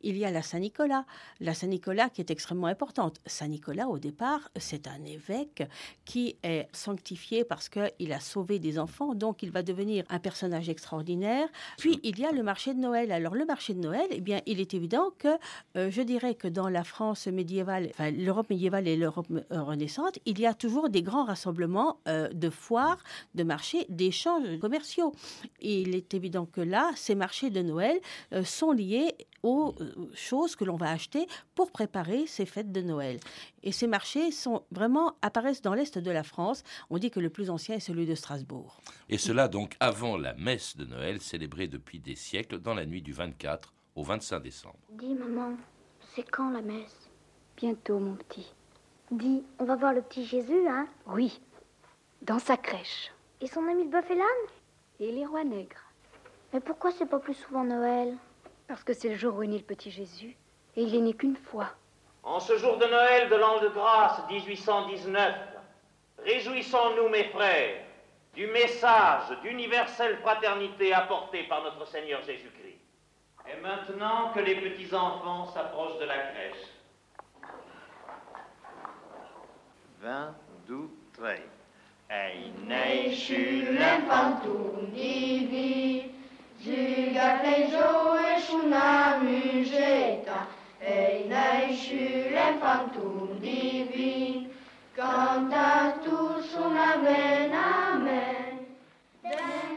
Il 0.02 0.18
y 0.18 0.26
a 0.26 0.32
la 0.32 0.42
Saint-Nicolas, 0.42 1.06
la 1.40 1.54
Saint-Nicolas 1.54 2.10
qui 2.10 2.22
est 2.22 2.32
extrêmement 2.32 2.68
importante. 2.68 3.20
Saint-Nicolas, 3.26 3.88
au 3.88 4.00
départ, 4.00 4.50
c'est 4.56 4.88
un 4.88 5.04
évêque 5.06 5.64
qui 6.06 6.36
est 6.44 6.68
sanctifié 6.74 7.44
parce 7.44 7.70
qu'il 7.70 8.14
a 8.14 8.20
sauvé 8.20 8.60
des 8.60 8.80
enfants, 8.80 9.16
donc 9.16 9.44
il 9.44 9.52
va 9.52 9.64
devenir 9.64 10.04
un 10.10 10.20
personnage 10.20 10.70
extraordinaire. 10.70 11.48
Puis 11.78 12.00
il 12.04 12.20
y 12.20 12.26
a 12.26 12.32
le 12.32 12.44
marché 12.44 12.74
de 12.74 12.80
Noël. 12.80 13.12
Alors 13.12 13.36
le 13.36 13.46
marché 13.46 13.74
de 13.74 13.80
Noël, 13.80 14.08
eh 14.12 14.22
bien, 14.22 14.42
il 14.46 14.60
est 14.60 14.74
évident 14.74 15.12
que 15.18 15.30
euh, 15.78 15.90
je 15.90 16.02
dirais 16.02 16.36
que 16.36 16.48
dans 16.48 16.70
la 16.70 16.84
France 16.84 17.28
médiévale, 17.28 17.90
enfin 17.92 18.12
l'Europe 18.12 18.50
médiévale 18.50 18.88
et 18.88 18.96
l'Europe 18.96 19.28
renaissante, 19.50 20.20
il 20.26 20.40
y 20.40 20.46
a 20.46 20.54
toujours 20.54 20.90
des 20.90 21.02
grands 21.02 21.26
rassemblements 21.26 21.98
de 22.06 22.50
foires, 22.50 22.98
de 23.36 23.44
marchés 23.54 23.86
d'échanges 23.88 24.58
commerciaux. 24.60 25.12
Et 25.62 25.82
il 25.82 25.94
est 25.96 26.16
évident 26.16 26.48
que 26.48 26.62
là, 26.62 26.92
ces 26.96 27.14
marchés 27.14 27.52
de 27.52 27.62
Noël 27.62 28.00
euh, 28.34 28.44
sont 28.44 28.72
liés 28.72 29.14
aux 29.44 29.76
euh, 29.80 30.10
choses 30.16 30.56
que 30.56 30.66
l'on 30.66 30.76
va 30.76 30.90
acheter 30.90 31.28
pour 31.54 31.72
préparer 31.72 32.26
ces 32.26 32.48
fêtes 32.48 32.72
de 32.72 32.82
Noël. 32.82 33.20
Et 33.62 33.72
ces 33.72 33.86
marchés 33.86 34.32
sont 34.32 34.64
vraiment 34.72 35.14
apparaissent 35.22 35.62
dans 35.62 35.76
l'est 35.76 36.00
de 36.00 36.12
la 36.12 36.24
France. 36.24 36.64
On 36.90 36.98
dit 36.98 37.12
que 37.12 37.20
le 37.20 37.30
plus 37.30 37.52
ancien 37.52 37.76
est 37.76 37.80
celui 37.80 38.08
de 38.08 38.16
Strasbourg. 38.16 38.82
Et 39.08 39.20
cela 39.20 39.48
donc 39.48 39.76
avant 39.80 40.18
la 40.18 40.34
messe 40.34 40.76
de 40.76 40.86
Noël 40.86 41.22
célébrée 41.22 41.68
depuis 41.68 42.00
des 42.00 42.16
siècles 42.16 42.60
dans 42.60 42.74
la 42.74 42.88
nuit 42.88 43.04
du 43.04 43.14
24 43.14 43.72
au 43.96 44.04
25 44.04 44.40
décembre. 44.40 44.80
Dis 44.90 45.14
maman, 45.14 45.56
c'est 46.16 46.28
quand 46.28 46.50
la 46.50 46.64
messe? 46.64 47.12
Bientôt 47.56 48.00
mon 48.00 48.16
petit. 48.16 48.52
Dis, 49.12 49.44
on 49.60 49.66
va 49.66 49.76
voir 49.76 49.94
le 49.94 50.02
petit 50.02 50.26
Jésus, 50.26 50.68
hein? 50.68 50.88
Oui, 51.06 51.40
dans 52.24 52.40
sa 52.40 52.58
crèche. 52.58 53.13
Et 53.44 53.48
son 53.48 53.68
ami 53.68 53.84
le 53.84 53.90
bœuf 53.90 54.10
et 54.10 54.16
l'âne? 54.16 54.48
Et 55.02 55.12
les 55.12 55.26
rois 55.26 55.44
nègres. 55.44 55.84
Mais 56.54 56.62
pourquoi 56.62 56.92
c'est 56.92 57.06
pas 57.06 57.20
plus 57.20 57.34
souvent 57.34 57.66
Noël? 57.66 58.16
Parce 58.70 58.86
que 58.86 58.94
c'est 58.94 59.10
le 59.10 59.16
jour 59.16 59.36
où 59.36 59.44
est 59.44 59.48
né 59.48 59.58
le 59.58 59.66
petit 59.66 59.92
Jésus. 59.92 60.38
Et 60.78 60.84
il 60.84 60.96
est 60.96 61.02
né 61.02 61.14
qu'une 61.14 61.36
fois. 61.36 61.68
En 62.24 62.40
ce 62.40 62.56
jour 62.56 62.78
de 62.78 62.86
Noël 62.86 63.30
de 63.30 63.36
l'an 63.36 63.60
de 63.60 63.68
grâce 63.68 64.26
1819, 64.30 65.36
réjouissons-nous, 66.20 67.10
mes 67.10 67.26
frères, 67.26 67.84
du 68.34 68.48
message 68.48 69.38
d'universelle 69.42 70.20
fraternité 70.20 70.94
apporté 70.94 71.44
par 71.44 71.64
notre 71.64 71.86
Seigneur 71.86 72.24
Jésus-Christ. 72.24 72.80
Et 73.52 73.60
maintenant 73.60 74.32
que 74.34 74.40
les 74.40 74.56
petits 74.56 74.96
enfants 74.96 75.48
s'approchent 75.48 76.00
de 76.00 76.06
la 76.06 76.18
crèche. 76.18 76.66
20, 80.00 80.34
12, 80.66 80.90
13. 81.12 81.63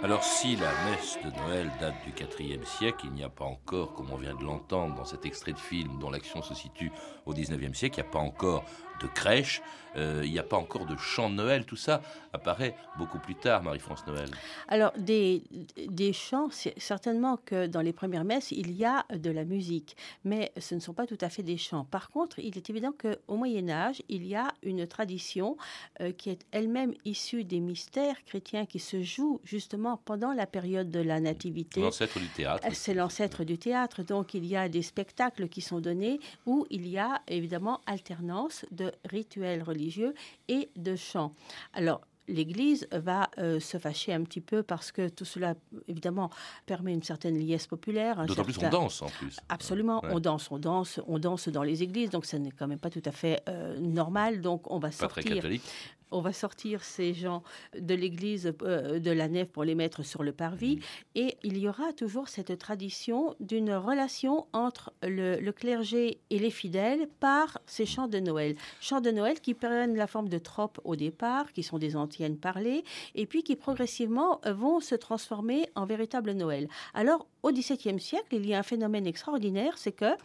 Alors 0.03 0.23
si 0.23 0.57
la 0.57 0.71
messe 0.91 1.19
de 1.25 1.31
Noël 1.41 1.71
date 1.81 1.95
du 2.05 2.45
IVe 2.45 2.65
siècle, 2.65 3.07
il 3.07 3.13
n'y 3.13 3.25
a 3.25 3.29
pas 3.29 3.45
encore, 3.45 3.95
comme 3.95 4.11
on 4.13 4.17
vient 4.17 4.35
de 4.35 4.45
l'entendre 4.45 4.95
dans 4.95 5.05
cet 5.05 5.25
extrait 5.25 5.53
de 5.53 5.59
film 5.59 5.99
dont 5.99 6.11
l'action 6.11 6.43
se 6.43 6.55
situe 6.55 6.93
au 7.25 7.33
XIXe 7.33 7.77
siècle, 7.77 7.99
il 7.99 8.03
n'y 8.03 8.09
a 8.09 8.13
pas 8.13 8.19
encore 8.19 8.65
de 9.01 9.07
crèche, 9.07 9.63
euh, 9.97 10.23
il 10.25 10.31
n'y 10.31 10.39
a 10.39 10.43
pas 10.43 10.57
encore 10.57 10.85
de 10.87 10.97
chant 10.97 11.31
de 11.31 11.35
Noël, 11.35 11.65
tout 11.65 11.77
ça 11.77 12.03
apparaît 12.33 12.77
beaucoup 12.99 13.19
plus 13.19 13.35
tard, 13.35 13.63
Marie-France 13.63 14.07
Noël. 14.07 14.29
Alors, 14.69 14.93
des, 14.99 15.43
des 15.89 16.13
chants, 16.13 16.51
certainement 16.77 17.39
que 17.39 17.67
dans 17.67 17.81
les 17.81 17.95
premières 17.95 18.25
messes, 18.25 18.51
il 18.51 18.73
y 18.73 18.85
a 18.85 19.07
de 19.15 19.31
la 19.31 19.45
musique, 19.45 19.97
mais 20.25 20.53
ce 20.59 20.75
ne 20.75 20.81
sont 20.81 20.93
pas 20.93 21.07
tout 21.07 21.17
à 21.23 21.31
fait 21.31 21.43
des 21.43 21.57
chants. 21.57 21.85
Par 21.85 22.11
contre, 22.11 22.39
il 22.39 22.57
est 22.59 22.69
évident 22.69 22.93
qu'au 22.93 23.37
Moyen 23.37 23.71
Âge, 23.71 24.03
il 24.11 24.27
y 24.27 24.35
a 24.35 24.53
une 24.63 24.87
tradition 24.87 25.57
euh, 26.01 26.13
qui 26.13 26.29
est 26.29 26.45
elle-même 26.53 26.93
issue 27.07 27.45
des 27.45 27.61
mystères 27.61 28.23
chrétiens 28.25 28.67
qui 28.67 28.79
se 28.79 29.03
jouent 29.03 29.41
justement 29.45 29.99
pendant 30.05 30.33
la 30.33 30.47
période 30.47 30.91
de 30.91 31.01
la 31.01 31.21
Nativité. 31.21 31.81
L'ancêtre 31.81 32.19
du 32.19 32.29
théâtre. 32.29 32.67
C'est 32.73 32.95
l'ancêtre 32.95 33.45
du 33.45 33.57
théâtre, 33.57 34.03
donc 34.03 34.35
il 34.35 34.45
y 34.45 34.57
a 34.57 34.69
des 34.69 34.83
spectacles 34.83 35.49
qui 35.49 35.63
sont 35.63 35.81
donnés 35.81 36.21
où 36.45 36.67
il 36.71 36.87
y 36.87 36.99
a 36.99 37.23
évidemment 37.29 37.81
alternance 37.87 38.67
de 38.73 38.86
rituels 39.05 39.63
religieux 39.63 40.15
et 40.49 40.71
de 40.77 40.97
chants. 40.97 41.33
Alors, 41.73 42.01
l'Église 42.29 42.89
va 42.93 43.31
euh, 43.39 43.61
se 43.61 43.79
fâcher 43.79 44.13
un 44.13 44.23
petit 44.23 44.41
peu 44.41 44.63
parce 44.63 44.93
que 44.93 45.09
tout 45.09 45.25
cela, 45.25 45.55
évidemment, 45.89 46.31
permet 46.67 46.93
une 46.93 47.03
certaine 47.03 47.39
liesse 47.39 47.67
populaire. 47.67 48.25
D'autant 48.27 48.45
plus 48.45 48.59
on 48.59 48.69
danse 48.69 49.03
en 49.03 49.07
plus. 49.07 49.37
Absolument, 49.49 50.03
on 50.05 50.21
danse, 50.21 50.51
on 50.51 50.59
danse, 50.59 51.01
on 51.07 51.19
danse 51.19 51.49
dans 51.49 51.63
les 51.63 51.83
églises, 51.83 52.11
donc 52.11 52.25
ça 52.25 52.39
n'est 52.39 52.51
quand 52.51 52.67
même 52.67 52.79
pas 52.79 52.91
tout 52.91 53.03
à 53.05 53.13
fait 53.13 53.43
euh, 53.49 53.79
normal. 53.79 54.41
Donc 54.41 54.71
on 54.71 54.79
va 54.79 54.89
pas 54.89 54.93
sortir. 54.93 55.25
Très 55.25 55.35
catholique 55.35 55.63
on 56.11 56.21
va 56.21 56.33
sortir 56.33 56.85
ces 56.85 57.15
gens 57.15 57.43
de 57.79 57.95
l'église 57.95 58.53
euh, 58.63 58.99
de 58.99 59.11
la 59.11 59.29
nef 59.29 59.49
pour 59.49 59.65
les 59.65 59.75
mettre 59.75 60.03
sur 60.03 60.23
le 60.23 60.33
parvis. 60.33 60.77
Mmh. 60.77 60.81
Et 61.17 61.37
il 61.43 61.59
y 61.59 61.69
aura 61.69 61.93
toujours 61.93 62.29
cette 62.29 62.59
tradition 62.59 63.35
d'une 63.41 63.73
relation 63.73 64.47
entre 64.53 64.93
le, 65.03 65.51
clergé 65.51 66.21
et 66.31 66.39
les 66.39 66.51
fidèles 66.51 67.09
par 67.21 67.59
ces 67.67 67.87
chants 67.87 68.09
de 68.09 68.19
Noël. 68.19 68.57
Chants 68.81 69.01
de 69.01 69.11
Noël 69.11 69.41
qui 69.41 69.55
prennent 69.55 69.97
la 69.97 70.07
forme 70.07 70.29
de 70.29 70.39
tropes 70.39 70.81
au 70.85 70.97
départ, 70.97 71.53
qui 71.53 71.63
sont 71.63 71.79
des 71.79 71.97
antiennes 71.97 72.37
parlées, 72.37 72.85
et 73.15 73.27
puis 73.27 73.43
qui 73.43 73.57
progressivement 73.57 74.41
vont 74.47 74.81
se 74.81 74.95
transformer 74.95 75.69
en 75.75 75.87
véritable 75.87 76.33
Noël. 76.33 76.69
Alors, 76.95 77.27
au 77.43 77.53
XVIIe 77.53 78.01
siècle, 78.01 78.35
il 78.35 78.47
y 78.47 78.55
a 78.55 78.59
un 78.59 78.63
phénomène 78.63 79.07
extraordinaire, 79.07 79.79
c'est 79.79 79.93
que 79.93 80.17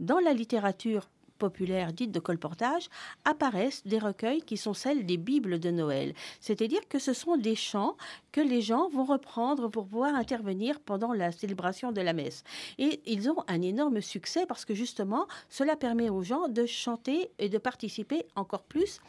dans 0.00 0.18
la 0.18 0.32
littérature 0.32 1.08
populaire 1.40 1.92
dite 1.92 2.12
de 2.12 2.20
colportage, 2.20 2.88
apparaissent 3.24 3.82
des 3.84 3.98
recueils 3.98 4.42
qui 4.42 4.56
sont 4.56 4.74
celles 4.74 5.04
des 5.04 5.16
Bibles 5.16 5.58
de 5.58 5.70
Noël. 5.70 6.14
C'est-à-dire 6.40 6.86
que 6.88 7.00
ce 7.00 7.12
sont 7.12 7.36
des 7.36 7.56
chants 7.56 7.96
que 8.30 8.40
les 8.40 8.60
gens 8.60 8.88
vont 8.90 9.04
reprendre 9.04 9.68
pour 9.68 9.86
pouvoir 9.86 10.14
intervenir 10.14 10.78
pendant 10.78 11.12
la 11.12 11.32
célébration 11.32 11.90
de 11.90 12.00
la 12.00 12.12
messe. 12.12 12.44
Et 12.78 13.00
ils 13.06 13.28
ont 13.28 13.42
un 13.48 13.62
énorme 13.62 14.00
succès 14.00 14.46
parce 14.46 14.64
que 14.64 14.74
justement, 14.74 15.26
cela 15.48 15.74
permet 15.74 16.10
aux 16.10 16.22
gens 16.22 16.46
de 16.48 16.66
chanter 16.66 17.30
et 17.38 17.48
de 17.48 17.58
participer 17.58 18.26
encore 18.36 18.62
plus 18.62 19.00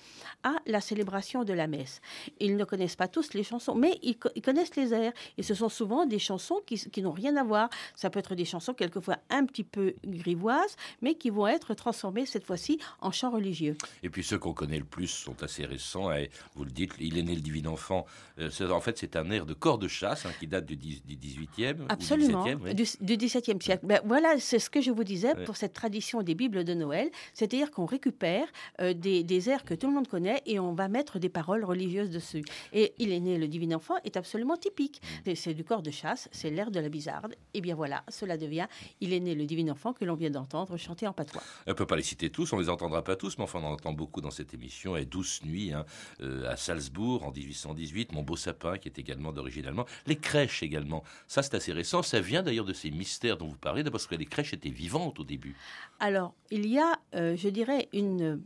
à 0.44 0.56
la 0.66 0.82
célébration 0.82 1.44
de 1.44 1.54
la 1.54 1.68
messe. 1.68 2.02
Ils 2.40 2.56
ne 2.56 2.64
connaissent 2.64 2.96
pas 2.96 3.08
tous 3.08 3.34
les 3.34 3.44
chansons, 3.44 3.76
mais 3.76 4.00
ils, 4.02 4.18
connaissent 4.18 4.76
les 4.76 4.94
airs. 4.94 5.14
Et 5.38 5.44
ce 5.44 5.54
sont 5.54 5.70
souvent 5.70 6.06
des 6.06 6.20
chansons 6.20 6.62
qui, 6.66 6.76
qui 6.76 7.02
n'ont 7.02 7.12
rien 7.12 7.36
à 7.36 7.44
voir. 7.44 7.70
Ça 7.96 8.10
peut 8.10 8.20
être 8.20 8.36
des 8.36 8.46
chansons 8.46 8.74
quelquefois 8.74 9.18
un 9.30 9.46
petit 9.46 9.64
peu 9.64 9.94
grivoises, 10.06 10.76
mais 11.02 11.16
qui 11.16 11.30
vont 11.30 11.48
être 11.48 11.74
transformées 11.74 12.21
cette 12.26 12.46
fois-ci 12.46 12.80
en 13.00 13.12
chant 13.12 13.32
religieux. 13.32 13.76
Et 14.04 14.10
puis 14.10 14.24
ceux 14.24 14.38
qu'on 14.38 14.54
connaît 14.54 14.80
le 14.80 14.86
plus 14.86 15.08
sont 15.08 15.44
assez 15.44 15.66
récents. 15.66 16.12
Et 16.12 16.30
vous 16.56 16.64
le 16.64 16.72
dites, 16.72 16.94
il 17.00 17.18
est 17.18 17.24
né 17.24 17.36
le 17.36 17.42
divin 17.42 17.70
enfant. 17.70 18.06
Euh, 18.40 18.50
en 18.70 18.82
fait, 18.82 18.98
c'est 18.98 19.16
un 19.16 19.30
air 19.32 19.46
de 19.46 19.54
corps 19.54 19.78
de 19.78 19.88
chasse 19.88 20.26
hein, 20.26 20.32
qui 20.40 20.48
date 20.48 20.66
du, 20.66 20.76
18e. 20.76 21.86
Absolument, 21.90 22.46
du, 22.46 22.84
17e 22.84 23.62
siècle. 23.62 23.86
Ben, 23.86 24.02
voilà, 24.06 24.40
c'est 24.40 24.60
ce 24.60 24.70
que 24.70 24.82
je 24.82 24.92
vous 24.92 25.04
disais 25.04 25.36
pour 25.46 25.58
cette 25.58 25.74
tradition 25.74 26.22
des 26.24 26.36
Bibles 26.36 26.64
de 26.64 26.74
Noël. 26.74 27.10
C'est-à-dire 27.34 27.72
qu'on 27.72 27.86
récupère 27.86 28.48
euh, 28.80 28.94
des, 28.94 29.24
des, 29.24 29.50
airs 29.50 29.64
que 29.64 29.74
tout 29.74 29.88
le 29.88 29.94
monde 29.94 30.08
connaît 30.08 30.42
et 30.46 30.60
on 30.60 30.74
va 30.74 30.88
mettre 30.88 31.20
des 31.20 31.30
paroles 31.30 31.66
religieuses 31.66 32.10
dessus. 32.10 32.44
Et 32.74 32.94
il 32.98 33.12
est 33.12 33.20
né 33.20 33.38
le 33.38 33.48
divin 33.48 33.76
enfant 33.76 33.96
est 34.04 34.18
absolument 34.18 34.58
typique. 34.58 35.02
Mm. 35.26 35.36
C'est 35.36 35.54
du 35.54 35.64
corps 35.64 35.82
de 35.82 35.92
chasse, 35.92 36.30
c'est 36.32 36.50
l'air 36.50 36.72
de 36.72 36.80
la 36.80 36.90
bizarde. 36.90 37.36
Et 37.54 37.62
bien 37.62 37.76
voilà, 37.76 38.04
cela 38.10 38.38
devient 38.38 38.68
il 39.00 39.14
est 39.14 39.20
né 39.20 39.36
le 39.36 39.46
divin 39.46 39.70
enfant 39.72 39.94
que 39.94 40.06
l'on 40.06 40.16
vient 40.16 40.30
d'entendre 40.30 40.78
chanter 40.78 41.08
en 41.08 41.14
patois. 41.14 41.42
On 41.68 41.74
peut 41.74 41.86
pas 41.86 41.96
les 41.96 42.04
citer 42.12 42.30
tous, 42.30 42.52
on 42.52 42.60
les 42.60 42.68
entendra 42.68 43.06
pas 43.06 43.16
tous, 43.16 43.38
mais 43.38 43.46
enfin 43.46 43.60
on 43.64 43.68
en 43.68 43.72
entend 43.72 43.94
beaucoup 43.94 44.20
dans 44.20 44.32
cette 44.32 44.54
émission. 44.54 44.98
Et 44.98 45.06
Douce 45.06 45.46
Nuit 45.46 45.72
hein, 45.72 45.86
euh, 46.20 46.52
à 46.52 46.58
Salzbourg 46.58 47.24
en 47.24 47.32
1818, 47.32 48.12
Mon 48.12 48.22
beau 48.22 48.36
sapin 48.36 48.78
qui 48.78 48.90
est 48.90 49.00
également 49.00 49.32
d'origine 49.32 49.66
allemande, 49.66 49.88
les 50.08 50.18
crèches 50.18 50.62
également. 50.62 51.06
Ça 51.28 51.42
c'est 51.42 51.56
assez 51.56 51.72
récent, 51.72 52.04
ça 52.04 52.20
vient 52.20 52.44
d'ailleurs 52.44 52.66
de 52.66 52.74
ces 52.74 52.92
mystères 52.92 53.38
dont 53.38 53.48
vous 53.48 53.58
parlez, 53.58 53.86
parce 53.86 54.08
que 54.08 54.16
les 54.16 54.26
crèches 54.26 54.54
étaient 54.54 54.70
vivantes 54.70 55.22
au 55.22 55.24
début. 55.24 55.56
Alors 56.02 56.34
il 56.50 56.68
y 56.68 56.80
a, 56.80 57.00
euh, 57.16 57.38
je 57.38 57.48
dirais, 57.48 57.88
une 57.94 58.42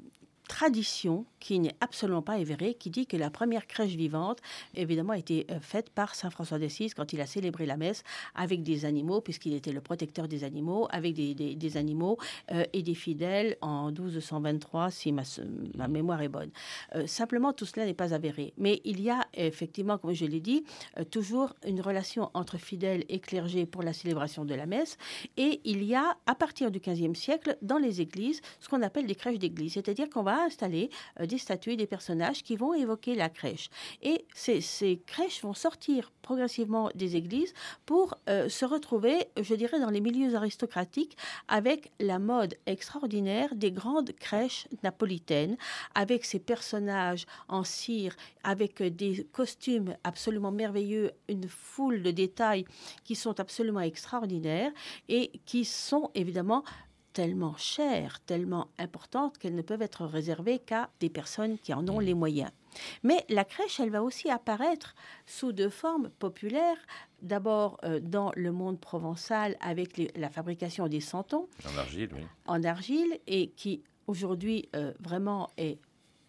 tradition 0.48 1.26
qui 1.40 1.60
n'est 1.60 1.76
absolument 1.80 2.22
pas 2.22 2.34
avérée, 2.34 2.74
qui 2.74 2.90
dit 2.90 3.06
que 3.06 3.18
la 3.18 3.30
première 3.30 3.68
crèche 3.68 3.94
vivante, 3.94 4.40
évidemment, 4.74 5.14
a 5.14 5.18
été 5.18 5.46
euh, 5.52 5.60
faite 5.60 5.90
par 5.92 6.16
Saint 6.16 6.30
François 6.30 6.58
d'Assise 6.58 6.94
quand 6.94 7.14
il 7.14 7.22
a 7.22 7.28
célébré 7.28 7.66
la 7.66 7.78
messe 7.78 8.04
avec 8.34 8.64
des 8.64 8.86
animaux, 8.86 9.22
puisqu'il 9.22 9.54
était 9.54 9.72
le 9.72 9.82
protecteur 9.82 10.28
des 10.28 10.44
animaux, 10.44 10.88
avec 10.90 11.14
des, 11.14 11.78
animaux 11.78 12.18
euh, 12.52 12.64
et 12.74 12.82
des 12.82 12.96
fidèles 12.96 13.58
en 13.62 13.92
1223, 13.92 14.92
si 14.92 15.12
ma, 15.12 15.24
ma 15.76 15.88
mémoire 15.88 16.22
est 16.22 16.30
bonne. 16.30 16.50
Euh, 16.96 17.06
simplement, 17.06 17.54
tout 17.54 17.66
cela 17.66 17.86
n'est 17.86 17.94
pas 17.94 18.14
avéré. 18.14 18.54
Mais 18.58 18.82
il 18.86 19.02
y 19.02 19.10
a 19.10 19.22
effectivement, 19.34 19.98
comme 19.98 20.14
je 20.14 20.26
l'ai 20.26 20.40
dit, 20.40 20.64
toujours 21.12 21.54
une 21.66 21.82
relation 21.82 22.32
entre 22.34 22.58
fidèles 22.58 23.04
et 23.10 23.20
clergés 23.20 23.66
pour 23.66 23.84
la 23.84 23.94
célébration 23.94 24.46
de 24.46 24.56
la 24.56 24.66
messe. 24.66 24.98
Et 25.38 25.62
il 25.64 25.84
y 25.84 25.96
a, 25.96 26.18
à 26.26 26.36
partir 26.36 26.72
du 26.72 26.80
XVe 26.80 27.14
siècle, 27.14 27.58
dans 27.62 27.78
les 27.78 28.02
églises, 28.02 28.42
ce 28.60 28.70
qu'on 28.70 28.82
appelle 28.82 29.06
des 29.06 29.16
crèches 29.16 29.40
d'église. 29.40 29.74
C'est-à-dire 29.74 30.10
qu'on 30.10 30.24
va 30.24 30.35
installer 30.44 30.90
euh, 31.20 31.26
des 31.26 31.38
statues, 31.38 31.76
des 31.76 31.88
personnages 31.88 32.44
qui 32.44 32.56
vont 32.56 32.74
évoquer 32.74 33.16
la 33.16 33.30
crèche. 33.30 33.70
Et 34.02 34.26
ces, 34.34 35.02
crèches 35.06 35.42
vont 35.44 35.54
sortir 35.54 36.12
progressivement 36.22 36.90
des 36.96 37.16
églises 37.16 37.54
pour 37.86 38.16
euh, 38.30 38.50
se 38.50 38.66
retrouver, 38.66 39.28
je 39.40 39.56
dirais, 39.56 39.80
dans 39.80 39.90
les 39.90 40.02
milieux 40.02 40.36
aristocratiques 40.36 41.18
avec 41.48 41.92
la 42.00 42.20
mode 42.20 42.56
extraordinaire 42.66 43.54
des 43.56 43.72
grandes 43.72 44.12
crèches 44.14 44.68
napolitaines, 44.84 45.58
avec 45.94 46.26
ces 46.26 46.40
personnages 46.40 47.26
en 47.48 47.64
cire, 47.64 48.16
avec 48.44 48.82
des 48.82 49.28
costumes 49.32 49.96
absolument 50.04 50.52
merveilleux, 50.52 51.12
une 51.30 51.48
foule 51.48 52.02
de 52.02 52.12
détails 52.12 52.66
qui 53.04 53.16
sont 53.16 53.40
absolument 53.40 53.82
extraordinaires 53.82 54.72
et 55.10 55.32
qui 55.46 55.66
sont 55.66 56.10
évidemment 56.16 56.64
tellement 57.16 57.56
chères, 57.56 58.20
tellement 58.26 58.68
importantes 58.78 59.38
qu'elles 59.38 59.56
ne 59.56 59.62
peuvent 59.62 59.82
être 59.82 60.06
réservées 60.06 60.60
qu'à 60.60 60.90
des 61.00 61.10
personnes 61.10 61.58
qui 61.58 61.74
en 61.74 61.88
ont 61.88 62.00
les 62.00 62.14
moyens. 62.14 62.52
Mais 63.04 63.26
la 63.30 63.46
crèche, 63.46 63.80
elle 63.80 63.90
va 63.90 64.04
aussi 64.04 64.30
apparaître 64.30 64.96
sous 65.26 65.54
deux 65.54 65.70
formes 65.70 66.10
populaires. 66.20 66.78
D'abord 67.22 67.78
euh, 67.86 68.02
dans 68.02 68.34
le 68.36 68.52
monde 68.52 68.82
provençal 68.82 69.56
avec 69.62 70.12
la 70.18 70.30
fabrication 70.30 70.90
des 70.90 71.00
santons. 71.00 71.48
En 71.66 71.78
argile, 71.78 72.10
oui. 72.14 72.24
En 72.48 72.62
argile, 72.66 73.18
et 73.28 73.48
qui 73.56 73.82
aujourd'hui 74.08 74.68
euh, 74.76 74.92
vraiment 75.00 75.50
est 75.56 75.80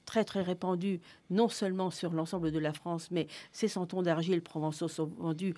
très 0.04 0.24
très 0.24 0.42
répandu, 0.42 1.00
non 1.30 1.48
seulement 1.48 1.90
sur 1.90 2.12
l'ensemble 2.12 2.52
de 2.52 2.60
la 2.60 2.72
France, 2.72 3.10
mais 3.10 3.26
ces 3.50 3.66
santons 3.66 4.02
d'argile 4.02 4.40
provençaux 4.40 4.86
sont 4.86 5.10
vendus 5.18 5.54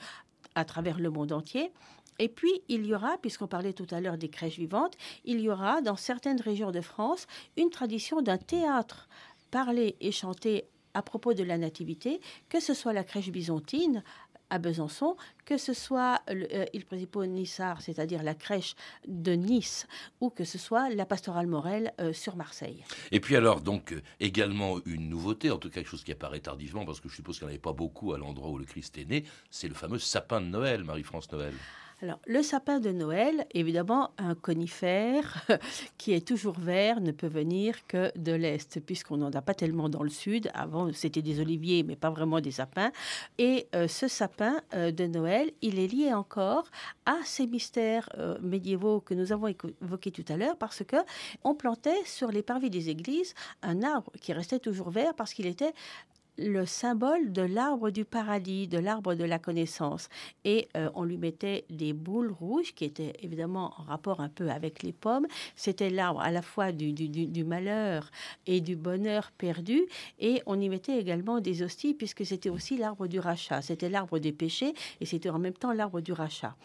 à 0.55 0.65
travers 0.65 0.99
le 0.99 1.11
monde 1.11 1.33
entier. 1.33 1.71
Et 2.19 2.29
puis, 2.29 2.63
il 2.69 2.87
y 2.87 2.95
aura, 2.95 3.19
puisqu'on 3.19 3.47
parlait 3.47 3.73
tout 3.73 3.87
à 3.91 4.01
l'heure 4.01 4.19
des 4.19 4.29
crèches 4.29 4.59
vivantes, 4.59 4.95
il 5.25 5.41
y 5.41 5.49
aura 5.49 5.81
dans 5.83 5.97
certaines 5.97 6.41
régions 6.41 6.71
de 6.71 6.81
France 6.81 7.27
une 7.57 7.71
tradition 7.71 8.23
d'un 8.23 8.39
théâtre 8.39 9.09
parlé 9.51 9.97
et 10.01 10.13
chanté 10.13 10.65
à 10.95 11.03
propos 11.03 11.35
de 11.35 11.45
la 11.45 11.59
nativité, 11.59 12.21
que 12.49 12.61
ce 12.61 12.75
soit 12.75 12.93
la 12.93 13.05
crèche 13.05 13.31
byzantine 13.31 14.03
à 14.51 14.59
Besançon, 14.59 15.17
que 15.45 15.59
ce 15.59 15.73
soit 15.73 16.23
euh, 16.31 16.65
Il 16.73 16.85
Présipo 16.85 17.25
Nissard, 17.27 17.83
c'est-à-dire 17.83 18.23
la 18.23 18.35
crèche 18.35 18.75
de 19.07 19.33
Nice, 19.33 19.87
ou 20.21 20.31
que 20.31 20.45
ce 20.45 20.59
soit 20.59 20.89
la 20.91 21.05
pastorale 21.05 21.47
Morel 21.47 21.93
euh, 22.01 22.13
sur 22.13 22.37
Marseille. 22.37 22.85
Et 23.13 23.21
puis 23.21 23.37
alors, 23.37 23.61
donc, 23.61 23.93
euh, 23.93 24.03
également 24.21 24.79
une 24.87 25.09
nouveauté, 25.09 25.51
en 25.51 25.59
tout 25.59 25.69
cas 25.69 25.77
quelque 25.79 25.91
chose 25.91 26.05
qui 26.05 26.13
apparaît 26.13 26.41
tardivement, 26.41 26.85
parce 26.85 27.01
que 27.01 27.09
je 27.09 27.15
suppose 27.15 27.39
qu'il 27.39 27.47
n'y 27.47 27.51
en 27.51 27.55
avait 27.55 27.61
pas 27.61 27.73
beaucoup 27.73 28.13
à 28.13 28.19
l'endroit 28.19 28.51
où 28.51 28.59
le 28.59 28.65
Christ 28.65 28.97
est 28.99 29.05
né, 29.05 29.25
c'est 29.51 29.69
le 29.69 29.75
fameux 29.75 29.99
sapin 29.99 30.41
de 30.41 30.47
Noël, 30.47 30.83
Marie-France 30.83 31.31
Noël. 31.31 31.55
Alors, 32.01 32.21
le 32.27 32.45
sapin 32.45 32.79
de 32.79 32.93
Noël, 32.93 33.45
évidemment, 33.55 34.13
un 34.19 34.37
conifère 34.37 35.45
qui 35.99 36.13
est 36.13 36.25
toujours 36.25 36.57
vert 36.57 37.01
ne 37.01 37.11
peut 37.11 37.27
venir 37.27 37.75
que 37.89 38.17
de 38.17 38.31
l'Est, 38.31 38.79
puisqu'on 38.79 39.17
n'en 39.17 39.33
a 39.33 39.43
pas 39.43 39.55
tellement 39.55 39.89
dans 39.89 40.05
le 40.05 40.09
Sud. 40.09 40.49
Avant, 40.55 40.93
c'était 40.93 41.23
des 41.23 41.41
oliviers, 41.41 41.83
mais 41.83 41.97
pas 41.97 42.11
vraiment 42.11 42.41
des 42.41 42.53
sapins. 42.53 42.93
Et 43.39 43.67
euh, 43.75 43.89
ce 43.89 44.07
sapin 44.07 44.61
euh, 44.75 44.93
de 44.93 45.07
Noël, 45.07 45.51
il 45.61 45.81
est 45.81 45.89
lié 45.89 46.15
encore 46.15 46.69
à 47.05 47.17
ces 47.25 47.49
mystères 47.49 48.09
euh, 48.17 48.39
médiévaux 48.43 49.01
que 49.01 49.15
nous 49.15 49.33
avons 49.33 49.49
évoqués 49.49 50.13
tout 50.13 50.25
à 50.29 50.37
l'heure, 50.37 50.57
parce 50.57 50.85
que 50.85 50.99
on 51.43 51.57
plantait 51.57 52.05
sur 52.05 52.31
les 52.31 52.43
parvis 52.43 52.71
des 52.71 52.91
églises 52.91 53.35
un 53.63 53.83
arbre 53.83 54.13
qui 54.21 54.33
restait 54.33 54.61
toujours 54.61 54.91
vert 54.91 55.15
parce 55.15 55.35
qu'il 55.35 55.47
était 55.47 55.73
le 56.39 56.67
symbole 56.67 57.33
de 57.33 57.43
l'arbre 57.43 57.91
du 57.91 58.05
paradis, 58.05 58.69
de 58.69 58.79
l'arbre 58.79 59.15
de 59.15 59.25
la 59.25 59.39
connaissance. 59.39 60.09
Et 60.45 60.69
euh, 60.77 60.89
on 60.95 61.05
lui 61.05 61.19
mettait 61.19 61.65
des 61.69 61.93
boules 61.93 62.31
rouges 62.31 62.75
qui 62.75 62.85
étaient 62.85 63.15
évidemment 63.21 63.75
en 63.77 63.83
rapport 63.83 64.21
un 64.21 64.29
peu 64.29 64.49
avec 64.49 64.83
les 64.83 64.93
pommes. 64.93 65.27
C'était 65.57 65.91
l'arbre 65.91 66.21
à 66.21 66.31
la 66.31 66.43
fois 66.43 66.71
du, 66.71 67.45
malheur 67.45 68.11
et 68.47 68.61
du 68.61 68.77
bonheur 68.77 69.33
perdu. 69.37 69.83
Et 70.21 70.41
on 70.47 70.61
y 70.61 70.69
mettait 70.69 70.99
également 70.99 71.41
des 71.41 71.63
hosties 71.63 71.95
puisque 71.95 72.25
c'était 72.25 72.51
aussi 72.51 72.77
l'arbre 72.77 73.09
du 73.09 73.19
rachat. 73.19 73.61
C'était 73.61 73.89
l'arbre 73.89 74.19
des 74.19 74.33
péchés 74.33 74.75
et 75.01 75.07
c'était 75.07 75.31
en 75.31 75.39
même 75.39 75.55
temps 75.55 75.73
l'arbre 75.73 76.01
du 76.01 76.13
rachat. 76.13 76.57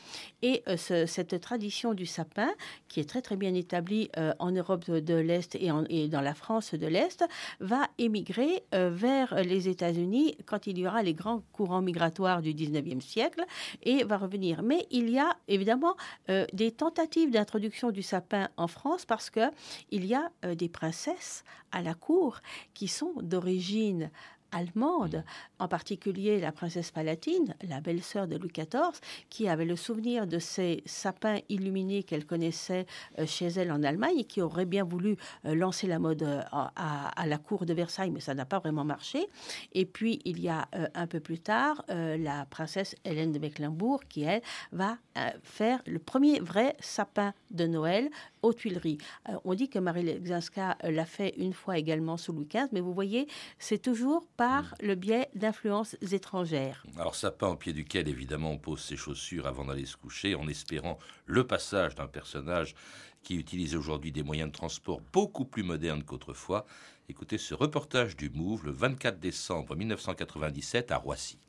Et 0.43 0.63
euh, 0.67 0.77
cette 0.77 1.41
tradition 1.41 1.95
du 1.95 2.05
sapin, 2.05 2.51
qui 2.87 2.99
est 2.99 3.09
très 3.09 3.21
très 3.21 3.37
bien 3.37 3.53
établie 3.55 4.09
euh, 4.17 4.33
en 4.37 4.51
Europe 4.51 4.89
de, 4.89 5.15
l'Est 5.15 5.55
et, 5.55 5.71
et, 5.89 6.07
dans 6.07 6.21
la 6.21 6.35
France 6.35 6.75
de 6.75 6.87
l'Est, 6.87 7.25
va 7.59 7.87
émigrer 7.97 8.63
vers 8.71 9.35
les 9.43 9.62
États-Unis 9.67 10.35
quand 10.45 10.67
il 10.67 10.77
y 10.77 10.87
aura 10.87 11.03
les 11.03 11.13
grands 11.13 11.41
courants 11.51 11.81
migratoires 11.81 12.41
du 12.41 12.53
19e 12.53 13.01
siècle 13.01 13.45
et 13.83 14.03
va 14.03 14.17
revenir. 14.17 14.63
Mais 14.63 14.87
il 14.91 15.09
y 15.09 15.19
a 15.19 15.37
évidemment 15.47 15.95
euh, 16.29 16.45
des 16.53 16.71
tentatives 16.71 17.31
d'introduction 17.31 17.91
du 17.91 18.01
sapin 18.01 18.49
en 18.57 18.67
France 18.67 19.05
parce 19.05 19.29
que 19.29 19.51
il 19.91 20.05
y 20.05 20.15
a 20.15 20.31
euh, 20.45 20.55
des 20.55 20.69
princesses 20.69 21.43
à 21.71 21.81
la 21.81 21.93
cour 21.93 22.39
qui 22.73 22.87
sont 22.87 23.13
d'origine 23.21 24.11
allemande, 24.53 25.23
en 25.59 25.67
particulier 25.67 26.39
la 26.39 26.51
princesse 26.51 26.91
Palatine, 26.91 27.55
la 27.67 27.81
belle-sœur 27.81 28.27
de 28.27 28.37
Louis 28.37 28.51
XIV, 28.51 28.99
qui 29.29 29.47
avait 29.47 29.65
le 29.65 29.75
souvenir 29.75 30.27
de 30.27 30.39
ces 30.39 30.83
sapins 30.85 31.39
illuminés 31.49 32.03
qu'elle 32.03 32.25
connaissait 32.25 32.85
euh, 33.19 33.25
chez 33.25 33.47
elle 33.47 33.71
en 33.71 33.83
Allemagne 33.83 34.19
et 34.19 34.23
qui 34.23 34.41
aurait 34.41 34.65
bien 34.65 34.83
voulu 34.83 35.17
euh, 35.45 35.55
lancer 35.55 35.87
la 35.87 35.99
mode 35.99 36.23
euh, 36.23 36.41
à, 36.51 37.25
la 37.25 37.37
cour 37.37 37.65
de 37.65 37.73
Versailles, 37.73 38.11
mais 38.11 38.19
ça 38.19 38.33
n'a 38.33 38.45
pas 38.45 38.59
vraiment 38.59 38.83
marché. 38.83 39.27
Et 39.73 39.85
puis, 39.85 40.19
il 40.25 40.39
y 40.39 40.49
a 40.49 40.67
un 40.93 41.07
peu 41.07 41.19
plus 41.19 41.39
tard 41.39 41.83
la 41.87 42.45
princesse 42.45 42.95
Hélène 43.05 43.31
de 43.31 43.39
Mecklembourg 43.39 44.03
qui, 44.09 44.23
elle, 44.23 44.41
va 44.71 44.97
faire 45.41 45.81
le 45.85 45.99
premier 45.99 46.39
vrai 46.39 46.75
sapin 46.79 47.33
de 47.51 47.65
Noël 47.65 48.09
aux 48.43 48.53
Tuileries. 48.53 48.99
on 49.45 49.55
dit 49.55 49.69
que 49.69 49.79
Marie 49.79 50.03
Lexinska 50.03 50.77
l'a 50.83 51.05
fait 51.05 51.33
une 51.37 51.53
fois 51.53 51.77
également 51.77 52.17
sous 52.17 52.33
Louis 52.33 52.45
XV, 52.45 52.67
mais 52.71 52.81
vous 52.81 52.93
voyez, 52.93 53.27
c'est 53.57 53.81
toujours 53.81 54.27
par 54.37 54.63
mm. 54.63 54.85
le 54.85 54.95
biais 54.95 55.29
d'influences 55.33 55.95
étrangères. 56.11 56.85
Alors, 56.97 57.15
sapin 57.15 57.47
au 57.47 57.55
pied 57.55 57.73
duquel, 57.73 58.07
évidemment, 58.07 58.51
on 58.51 58.57
pose 58.57 58.81
ses 58.81 58.97
chaussures 58.97 59.47
avant 59.47 59.65
d'aller 59.65 59.85
se 59.85 59.97
coucher, 59.97 60.35
en 60.35 60.47
espérant 60.47 60.99
le 61.25 61.47
passage 61.47 61.95
d'un 61.95 62.07
personnage 62.07 62.75
qui 63.23 63.35
utilise 63.35 63.75
aujourd'hui 63.75 64.11
des 64.11 64.23
moyens 64.23 64.51
de 64.51 64.55
transport 64.55 65.01
beaucoup 65.13 65.45
plus 65.45 65.63
modernes 65.63 66.03
qu'autrefois. 66.03 66.65
Écoutez 67.09 67.37
ce 67.37 67.53
reportage 67.53 68.15
du 68.15 68.29
Move 68.29 68.65
le 68.65 68.71
24 68.71 69.19
décembre 69.19 69.75
1997 69.75 70.91
à 70.91 70.97
Roissy. 70.97 71.39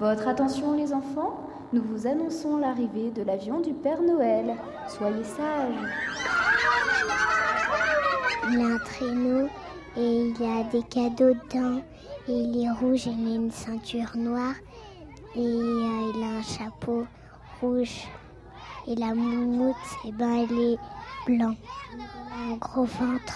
Votre 0.00 0.26
attention 0.26 0.76
les 0.76 0.92
enfants, 0.92 1.48
nous 1.72 1.82
vous 1.82 2.06
annonçons 2.06 2.58
l'arrivée 2.58 3.10
de 3.10 3.22
l'avion 3.22 3.60
du 3.60 3.72
Père 3.72 4.02
Noël. 4.02 4.54
Soyez 4.88 5.24
sages. 5.24 5.74
Il 8.50 8.60
a 8.60 8.74
un 8.74 8.78
traîneau 8.78 9.48
et 9.96 10.26
il 10.26 10.44
a 10.44 10.64
des 10.64 10.82
cadeaux 10.82 11.34
dedans. 11.34 11.80
Et 12.28 12.32
il 12.32 12.64
est 12.64 12.70
rouge, 12.70 13.06
il 13.06 13.32
a 13.32 13.34
une 13.34 13.50
ceinture 13.50 14.16
noire 14.16 14.54
et 15.34 15.40
euh, 15.40 16.12
il 16.14 16.22
a 16.22 16.38
un 16.38 16.42
chapeau 16.42 17.06
rouge. 17.60 18.06
Et 18.86 18.94
la 18.94 19.14
moumoute, 19.14 19.76
eh 20.06 20.12
ben, 20.12 20.46
elle 20.48 20.58
est 20.58 20.78
blanc, 21.26 21.54
un 22.50 22.56
gros 22.56 22.84
ventre. 22.84 23.34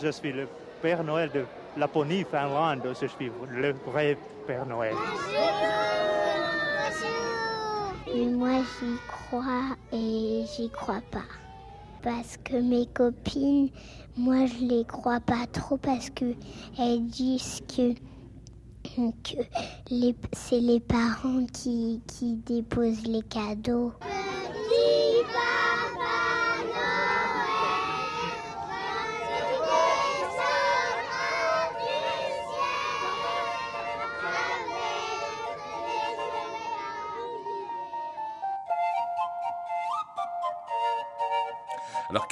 Je 0.00 0.08
suis 0.08 0.32
le 0.32 0.48
Père 0.80 1.04
Noël 1.04 1.30
de 1.32 1.44
Laponie, 1.76 2.24
Finlande. 2.24 2.82
Je 3.00 3.06
suis 3.06 3.30
le 3.50 3.72
vrai 3.86 4.16
Père 4.46 4.66
Noël. 4.66 4.94
Moi, 8.14 8.62
j'y 8.62 8.96
crois 9.08 9.76
et 9.92 10.44
j'y 10.54 10.70
crois 10.70 11.02
pas. 11.10 11.24
Parce 12.00 12.36
que 12.44 12.56
mes 12.56 12.86
copines, 12.86 13.70
moi, 14.16 14.46
je 14.46 14.64
les 14.64 14.84
crois 14.84 15.18
pas 15.18 15.46
trop 15.52 15.76
parce 15.76 16.10
que 16.10 16.36
elles 16.78 17.04
disent 17.06 17.60
que, 17.66 17.92
c'est 20.32 20.60
les 20.60 20.78
parents 20.78 21.44
qui 21.46 22.00
déposent 22.46 23.04
les 23.04 23.22
cadeaux. 23.22 23.92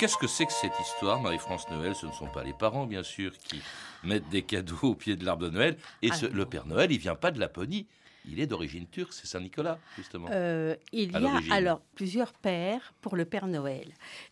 Qu'est-ce 0.02 0.16
que 0.16 0.26
c'est 0.26 0.46
que 0.46 0.52
cette 0.52 0.72
histoire, 0.80 1.20
Marie-France 1.20 1.70
Noël? 1.70 1.94
Ce 1.94 2.06
ne 2.06 2.10
sont 2.10 2.26
pas 2.26 2.42
les 2.42 2.52
parents, 2.52 2.86
bien 2.86 3.04
sûr, 3.04 3.30
qui 3.38 3.62
mettent 4.02 4.28
des 4.30 4.42
cadeaux 4.42 4.76
au 4.82 4.94
pied 4.96 5.14
de 5.14 5.24
l'arbre 5.24 5.44
de 5.44 5.50
Noël. 5.50 5.78
Et 6.02 6.10
ce- 6.10 6.26
Ah. 6.26 6.30
le 6.32 6.44
Père 6.44 6.66
Noël, 6.66 6.90
il 6.90 6.98
vient 6.98 7.14
pas 7.14 7.30
de 7.30 7.38
Laponie. 7.38 7.86
Il 8.24 8.40
est 8.40 8.46
d'origine 8.46 8.87
turque, 8.87 9.12
c'est 9.12 9.26
Saint-Nicolas, 9.26 9.78
justement. 9.96 10.28
Euh, 10.30 10.76
il 10.92 11.12
y 11.12 11.26
a 11.26 11.40
alors 11.50 11.80
plusieurs 11.94 12.32
pères 12.32 12.94
pour 13.00 13.16
le 13.16 13.24
Père 13.24 13.46
Noël. 13.46 13.88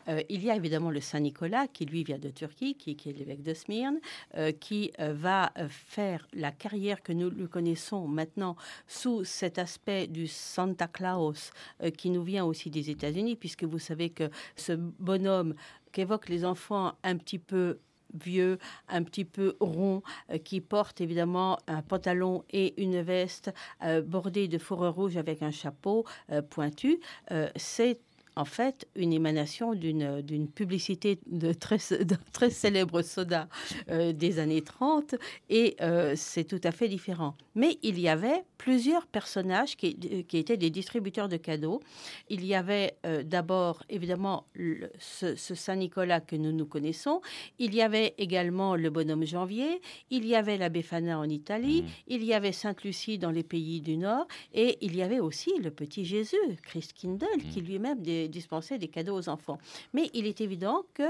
Euh, 0.09 0.23
il 0.29 0.45
y 0.45 0.51
a 0.51 0.57
évidemment 0.57 0.91
le 0.91 1.01
Saint 1.01 1.21
Nicolas 1.21 1.67
qui 1.67 1.87
lui 1.87 2.05
vient 2.05 2.19
de 2.19 2.31
Turquie, 2.31 2.77
qui, 2.77 2.97
qui 2.97 3.11
est 3.11 3.13
l'évêque 3.13 3.43
de 3.43 3.55
Smyrne, 3.55 3.99
euh, 4.37 4.53
qui 4.53 4.93
va 4.99 5.53
faire 5.69 6.27
la 6.33 6.53
carrière 6.53 7.03
que 7.03 7.13
nous 7.13 7.31
le 7.31 7.47
connaissons 7.49 8.07
maintenant 8.07 8.57
sous 8.87 9.25
cet 9.25 9.59
aspect 9.59 10.07
du 10.07 10.27
Santa 10.27 10.87
Claus 10.87 11.53
qui 11.97 12.11
nous 12.11 12.23
vient 12.23 12.45
aussi 12.45 12.71
des 12.71 12.91
États-Unis, 12.91 13.37
puisque 13.37 13.65
vous 13.65 13.79
savez 13.79 14.11
que 14.11 14.31
ce 14.57 14.73
bonhomme 14.73 15.55
qu'évoquent 15.93 16.29
les 16.29 16.45
enfants 16.45 16.95
un 17.03 17.17
petit 17.17 17.39
peu 17.39 17.79
vieux, 18.15 18.59
un 18.89 19.03
petit 19.03 19.25
peu 19.25 19.57
rond, 19.61 20.03
euh, 20.31 20.39
qui 20.39 20.61
porte 20.61 21.01
évidemment 21.01 21.59
un 21.67 21.83
pantalon 21.83 22.45
et 22.51 22.81
une 22.83 23.01
veste 23.01 23.53
euh, 23.83 24.03
bordée 24.03 24.49
de 24.49 24.59
fourrure 24.59 24.95
rouge 24.95 25.17
avec 25.17 25.43
un 25.43 25.51
chapeau 25.51 26.05
euh, 26.31 26.43
pointu. 26.43 27.01
C'est 27.57 28.01
en 28.41 28.45
fait 28.45 28.89
une 28.97 29.13
émanation 29.13 29.75
d'une 29.75 30.23
d'une 30.23 30.49
publicité 30.49 31.19
de 31.27 31.53
très, 31.53 31.79
d'un 32.05 32.19
très 32.33 32.51
célèbre 32.51 33.03
soda 33.03 33.49
euh, 33.91 34.13
des 34.13 34.39
années 34.39 34.63
30 34.63 35.15
et 35.51 35.77
euh, 35.81 36.15
c'est 36.17 36.45
tout 36.45 36.61
à 36.65 36.73
fait 36.73 36.89
différent. 36.89 37.35
Mais 37.55 37.79
il 37.83 37.99
y 38.01 38.09
avait 38.09 38.43
plusieurs 38.57 39.07
personnages 39.07 39.77
qui, 39.77 39.97
qui 40.29 40.37
étaient 40.39 40.57
des 40.57 40.71
distributeurs 40.71 41.29
de 41.29 41.37
cadeaux. 41.37 41.81
Il 42.29 42.45
y 42.45 42.55
avait 42.55 42.95
euh, 43.07 43.23
d'abord 43.23 43.83
évidemment 43.89 44.45
le- 44.55 44.91
ce, 44.99 45.35
ce 45.37 45.55
Saint-Nicolas 45.55 46.21
que 46.21 46.37
nous 46.37 46.53
nous 46.53 46.67
connaissons. 46.67 47.21
Il 47.59 47.75
y 47.75 47.83
avait 47.83 48.15
également 48.19 48.77
le 48.77 48.91
bonhomme 48.91 49.25
Janvier. 49.27 49.81
Il 50.11 50.27
y 50.27 50.35
avait 50.35 50.59
la 50.59 50.69
Befana 50.69 51.19
en 51.19 51.29
Italie. 51.29 51.85
Il 52.07 52.23
y 52.25 52.33
avait 52.35 52.53
Sainte-Lucie 52.53 53.19
dans 53.19 53.31
les 53.31 53.43
pays 53.43 53.81
du 53.81 53.97
Nord. 53.97 54.27
Et 54.55 54.79
il 54.81 54.95
y 54.97 55.03
avait 55.03 55.21
aussi 55.21 55.53
le 55.63 55.71
petit 55.71 56.05
Jésus, 56.05 56.37
Christ 56.63 56.93
Kindle, 56.95 57.27
qui 57.53 57.61
lui-même 57.63 58.01
dé- 58.01 58.29
dispensait 58.31 58.79
des 58.79 58.89
cadeaux 58.89 59.17
aux 59.17 59.29
enfants. 59.29 59.59
Mais 59.93 60.11
il 60.15 60.27
est 60.27 60.41
évident 60.41 60.85
que 60.95 61.03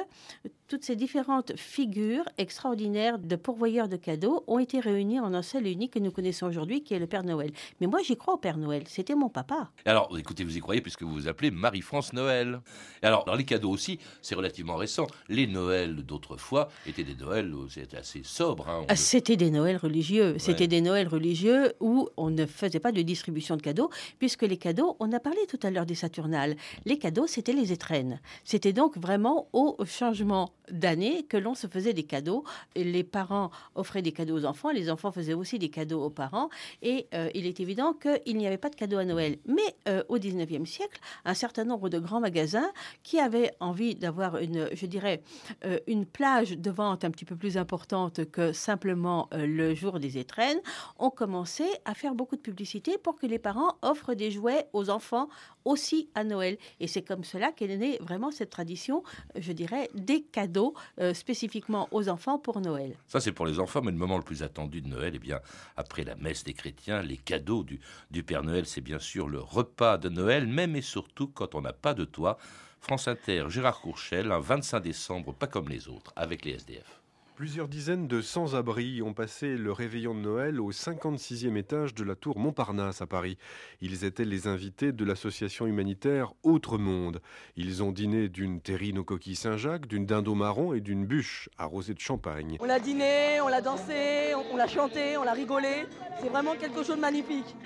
toutes 0.71 0.85
ces 0.85 0.95
différentes 0.95 1.57
figures 1.57 2.23
extraordinaires 2.39 3.19
de 3.19 3.35
pourvoyeurs 3.35 3.89
de 3.89 3.97
cadeaux 3.97 4.45
ont 4.47 4.61
été 4.61 4.79
réunies 4.79 5.19
en 5.19 5.35
un 5.35 5.43
seul 5.43 5.67
unique 5.67 5.95
que 5.95 5.99
nous 5.99 6.13
connaissons 6.13 6.47
aujourd'hui, 6.47 6.85
qui 6.85 6.95
est 6.95 7.01
le 7.01 7.09
Père 7.09 7.25
Noël. 7.25 7.51
Mais 7.81 7.89
moi, 7.89 7.99
j'y 8.07 8.17
crois 8.17 8.35
au 8.35 8.37
Père 8.37 8.57
Noël. 8.57 8.85
C'était 8.87 9.17
mon 9.17 9.29
papa. 9.29 9.73
Alors, 9.85 10.17
écoutez, 10.17 10.45
vous 10.45 10.57
y 10.57 10.61
croyez 10.61 10.81
puisque 10.81 11.03
vous 11.03 11.13
vous 11.13 11.27
appelez 11.27 11.51
Marie-France 11.51 12.13
Noël. 12.13 12.61
Et 13.03 13.07
alors, 13.07 13.25
dans 13.25 13.35
les 13.35 13.43
cadeaux 13.45 13.71
aussi, 13.71 13.99
c'est 14.23 14.37
relativement 14.37 14.77
récent. 14.77 15.09
Les 15.29 15.49
Noëls 15.49 16.05
d'autrefois 16.07 16.69
étaient 16.87 17.03
des 17.03 17.17
Noëls, 17.17 17.53
euh, 17.53 17.67
c'était 17.69 17.97
assez 17.97 18.23
sobre. 18.23 18.69
hein. 18.69 18.83
On 18.83 18.87
Ah, 18.91 18.95
C'était 18.95 19.37
des 19.37 19.51
Noëls 19.51 19.77
religieux. 19.77 20.37
C'était 20.39 20.69
des 20.69 20.81
Noëls 20.83 21.09
religieux 21.09 21.73
où 21.81 22.09
on 22.17 22.31
ne 22.31 22.47
faisait 22.47 22.79
pas 22.79 22.93
de 22.93 23.03
distribution 23.03 23.57
de 23.57 23.63
cadeaux, 23.63 23.91
puisque 24.21 24.43
les 24.43 24.57
cadeaux, 24.57 24.97
on 25.01 25.11
a 25.13 25.19
parlé 25.19 25.41
tout 25.49 25.59
à 25.65 25.71
l'heure 25.73 25.87
des 25.87 25.97
Saturnales. 25.97 26.55
Les 26.85 26.97
cadeaux, 26.97 27.27
c'était 27.27 27.55
les 27.55 27.73
étrennes. 27.73 28.21
C'était 28.45 28.73
donc 28.73 28.97
vraiment 28.99 29.49
au 29.53 29.77
changement 29.85 30.53
d'année 30.71 31.25
que 31.25 31.37
l'on 31.37 31.55
se 31.55 31.67
faisait 31.67 31.93
des 31.93 32.05
cadeaux. 32.05 32.45
Les 32.77 33.05
parents 33.05 33.51
offraient 33.75 34.03
des 34.03 34.13
cadeaux 34.13 34.39
aux 34.39 34.45
enfants, 34.45 34.71
les 34.71 34.91
enfants 34.91 35.13
faisaient 35.13 35.35
aussi 35.35 35.59
des 35.59 35.71
cadeaux 35.71 36.03
aux 36.03 36.11
parents. 36.11 36.49
Et 36.83 37.07
euh, 37.15 37.31
il 37.35 37.47
est 37.47 37.61
évident 37.61 37.93
qu'il 37.93 38.37
n'y 38.37 38.47
avait 38.47 38.59
pas 38.59 38.71
de 38.71 38.77
cadeaux 38.77 38.99
à 38.99 39.05
Noël. 39.05 39.39
Mais 39.47 39.75
euh, 39.89 40.03
au 40.09 40.19
19e 40.19 40.67
siècle, 40.67 41.01
un 41.25 41.35
certain 41.35 41.65
nombre 41.65 41.89
de 41.89 41.99
grands 41.99 42.21
magasins 42.21 42.71
qui 43.03 43.19
avaient 43.19 43.53
envie 43.61 43.95
d'avoir 43.95 44.39
une, 44.39 44.69
je 44.73 44.87
dirais, 44.87 45.23
euh, 45.65 45.79
une 45.87 46.07
plage 46.07 46.57
de 46.57 46.71
vente 46.71 47.05
un 47.05 47.11
petit 47.11 47.25
peu 47.25 47.37
plus 47.37 47.57
importante 47.57 48.25
que 48.31 48.53
simplement 48.53 49.29
le 49.33 49.75
jour 49.75 50.01
des 50.01 50.19
étrennes, 50.19 50.61
ont 50.99 51.11
commencé 51.11 51.65
à 51.85 51.95
faire 51.95 52.15
beaucoup 52.15 52.37
de 52.37 52.41
publicité 52.41 52.99
pour 52.99 53.17
que 53.17 53.27
les 53.27 53.39
parents 53.39 53.77
offrent 53.83 54.15
des 54.15 54.31
jouets 54.31 54.67
aux 54.73 54.91
enfants 54.91 55.29
aussi 55.65 56.09
à 56.15 56.25
Noël. 56.25 56.59
Et 56.81 56.87
c'est 56.87 57.03
comme 57.03 57.25
cela 57.25 57.53
qu'est 57.53 57.77
née 57.77 57.99
vraiment 58.01 58.31
cette 58.31 58.51
tradition, 58.51 59.03
euh, 59.37 59.41
je 59.41 59.53
dirais, 59.53 59.91
des 59.95 60.23
cadeaux 60.23 60.75
euh, 61.01 61.15
spécifiquement 61.15 61.89
aux 61.93 62.09
enfants 62.09 62.39
pour 62.39 62.61
Noël. 62.61 62.97
Ça, 63.07 63.21
c'est 63.21 63.33
pour 63.33 63.47
les 63.47 63.61
enfants, 63.61 63.83
mais 63.83 63.93
le 63.93 63.97
moment 63.97 64.17
le 64.17 64.23
plus 64.23 64.43
attendu 64.43 64.81
de 64.81 64.89
Noël, 64.89 65.13
eh 65.15 65.19
bien, 65.19 65.41
après 65.77 66.05
la 66.05 66.17
messe 66.17 66.45
des 66.45 66.55
chrétiens, 66.55 67.03
les 67.03 67.17
cadeaux 67.17 67.65
du, 67.65 67.81
du 68.11 68.23
Père 68.23 68.43
Noël, 68.43 68.67
c'est 68.67 68.81
bien 68.81 68.99
sûr 68.99 69.29
le 69.29 69.41
repas 69.41 69.99
de 69.99 70.09
Noël, 70.09 70.47
même 70.47 70.77
et 70.77 70.83
surtout 70.83 71.29
quand 71.29 71.55
on 71.55 71.61
n'a 71.61 71.73
pas 71.73 71.95
de 71.95 72.05
toit. 72.05 72.39
France 72.81 73.09
Inter, 73.09 73.45
Gérard 73.49 73.81
Courchel, 73.81 74.33
un 74.33 74.41
25 74.41 74.81
décembre, 74.81 75.35
pas 75.35 75.47
comme 75.47 75.69
les 75.69 75.89
autres, 75.89 76.13
avec 76.17 76.45
les 76.45 76.53
SDF. 76.53 77.00
Plusieurs 77.41 77.69
dizaines 77.69 78.07
de 78.07 78.21
sans-abri 78.21 79.01
ont 79.01 79.15
passé 79.15 79.57
le 79.57 79.73
réveillon 79.73 80.15
de 80.15 80.21
Noël 80.21 80.61
au 80.61 80.73
56e 80.73 81.57
étage 81.57 81.95
de 81.95 82.05
la 82.05 82.15
tour 82.15 82.39
Montparnasse 82.39 83.01
à 83.01 83.07
Paris. 83.07 83.39
Ils 83.81 84.05
étaient 84.05 84.27
les 84.27 84.47
invités 84.47 84.93
de 84.93 85.07
l'association 85.07 85.67
humanitaire 85.67 86.35
Autre 86.43 86.77
Monde. 86.77 87.23
Ils 87.57 87.83
ont 87.83 87.93
dîné 87.93 88.29
d'une 88.29 88.61
terrine 88.61 88.99
aux 88.99 89.05
coquilles 89.05 89.37
Saint-Jacques, 89.37 89.87
d'une 89.87 90.05
dinde 90.05 90.29
au 90.29 90.35
marron 90.35 90.75
et 90.75 90.83
d'une 90.83 91.07
bûche 91.07 91.49
arrosée 91.57 91.95
de 91.95 91.99
champagne. 91.99 92.59
On 92.61 92.67
l'a 92.67 92.79
dîné, 92.79 93.41
on 93.41 93.49
l'a 93.49 93.63
dansé, 93.63 94.35
on, 94.35 94.53
on 94.53 94.57
l'a 94.59 94.69
chanté, 94.69 95.17
on 95.17 95.23
l'a 95.23 95.33
rigolé. 95.33 95.87
C'est 96.21 96.29
vraiment 96.29 96.57
quelque 96.57 96.83
chose 96.83 96.97
de 96.97 97.01
magnifique. 97.01 97.57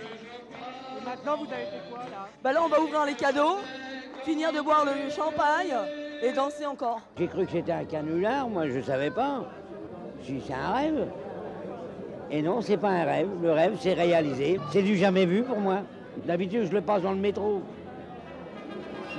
Et 1.01 1.05
maintenant, 1.05 1.37
vous 1.37 1.53
avez 1.53 1.65
fait 1.65 1.91
quoi 1.91 1.99
là? 1.99 2.29
Bah 2.45 2.53
là, 2.53 2.63
on 2.63 2.69
va 2.69 2.81
ouvrir 2.81 3.05
les 3.07 3.15
cadeaux, 3.15 3.57
finir 4.25 4.53
de 4.53 4.61
boire 4.61 4.85
le 4.85 5.11
champagne 5.11 5.75
et 6.23 6.33
danser 6.33 6.65
encore. 6.65 7.01
J'ai 7.19 7.27
cru 7.27 7.45
que 7.45 7.51
c'était 7.51 7.73
un 7.73 7.85
canular, 7.85 8.49
moi 8.49 8.69
je 8.69 8.81
savais 8.81 9.11
pas. 9.11 9.51
C'est 10.27 10.55
un 10.55 10.73
rêve. 10.73 11.07
Et 12.31 12.41
non, 12.41 12.61
c'est 12.63 12.79
pas 12.79 12.89
un 12.89 13.05
rêve. 13.05 13.29
Le 13.43 13.53
rêve, 13.53 13.77
c'est 13.79 13.93
réalisé. 13.93 14.59
C'est 14.71 14.83
du 14.83 14.97
jamais 14.97 15.27
vu 15.27 15.43
pour 15.43 15.59
moi. 15.59 15.83
D'habitude, 16.25 16.67
je 16.67 16.73
le 16.73 16.81
passe 16.81 17.03
dans 17.03 17.13
le 17.13 17.19
métro. 17.19 17.63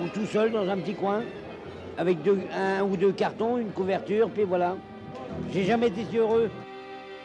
Ou 0.01 0.07
tout 0.09 0.25
seul 0.25 0.51
dans 0.51 0.67
un 0.67 0.77
petit 0.77 0.95
coin, 0.95 1.21
avec 1.97 2.17
un 2.53 2.83
ou 2.83 2.97
deux 2.97 3.11
cartons, 3.11 3.57
une 3.57 3.71
couverture, 3.71 4.29
puis 4.29 4.43
voilà. 4.43 4.75
J'ai 5.53 5.63
jamais 5.63 5.87
été 5.87 6.03
si 6.09 6.17
heureux. 6.17 6.49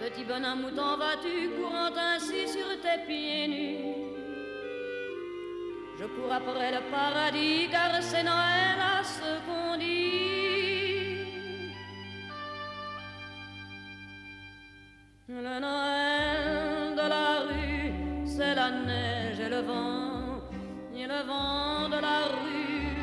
Petit 0.00 0.24
bonhomme, 0.24 0.66
où 0.66 0.76
t'en 0.76 0.96
vas-tu 0.96 1.50
courant 1.60 1.90
ainsi 2.14 2.48
sur 2.48 2.68
tes 2.80 3.06
pieds 3.06 3.48
nus? 3.48 3.94
Je 5.98 6.04
cours 6.04 6.32
après 6.32 6.70
le 6.70 6.80
paradis 6.90 7.68
car 7.70 8.00
c'est 8.00 8.22
Noël 8.22 8.78
à 8.80 9.02
ce 9.04 9.20
qu'on 9.46 9.76
dit. 9.76 10.39
Le 15.32 15.60
Noël 15.60 16.96
de 16.96 17.08
la 17.08 17.40
rue, 17.46 18.26
c'est 18.26 18.52
la 18.52 18.68
neige 18.72 19.38
et 19.38 19.48
le 19.48 19.60
vent. 19.60 20.40
Et 20.92 21.06
le 21.06 21.22
vent 21.24 21.88
de 21.88 22.00
la 22.02 22.26
rue 22.34 22.96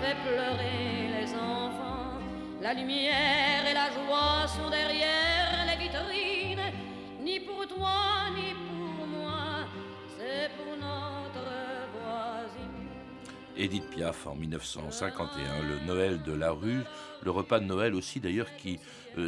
fait 0.00 0.14
pleurer 0.22 1.08
les 1.18 1.34
enfants. 1.34 2.20
La 2.62 2.74
lumière 2.74 3.66
et 3.68 3.74
la 3.74 3.90
joie 3.90 4.46
sont 4.46 4.70
derrière 4.70 5.66
les 5.66 5.82
vitrines. 5.82 6.72
Ni 7.20 7.40
pour 7.40 7.66
toi, 7.66 8.30
ni 8.36 8.54
pour 8.54 9.06
moi, 9.08 9.66
c'est 10.16 10.50
pour 10.56 10.76
notre 10.76 11.50
voisine. 11.92 12.88
Edith 13.56 13.90
Piaf 13.90 14.28
en 14.28 14.36
1951, 14.36 15.62
le 15.68 15.86
Noël 15.86 16.22
de 16.22 16.34
la 16.34 16.52
rue, 16.52 16.84
le 17.24 17.30
repas 17.32 17.58
de 17.58 17.64
Noël 17.64 17.96
aussi 17.96 18.20
d'ailleurs 18.20 18.54
qui 18.58 18.78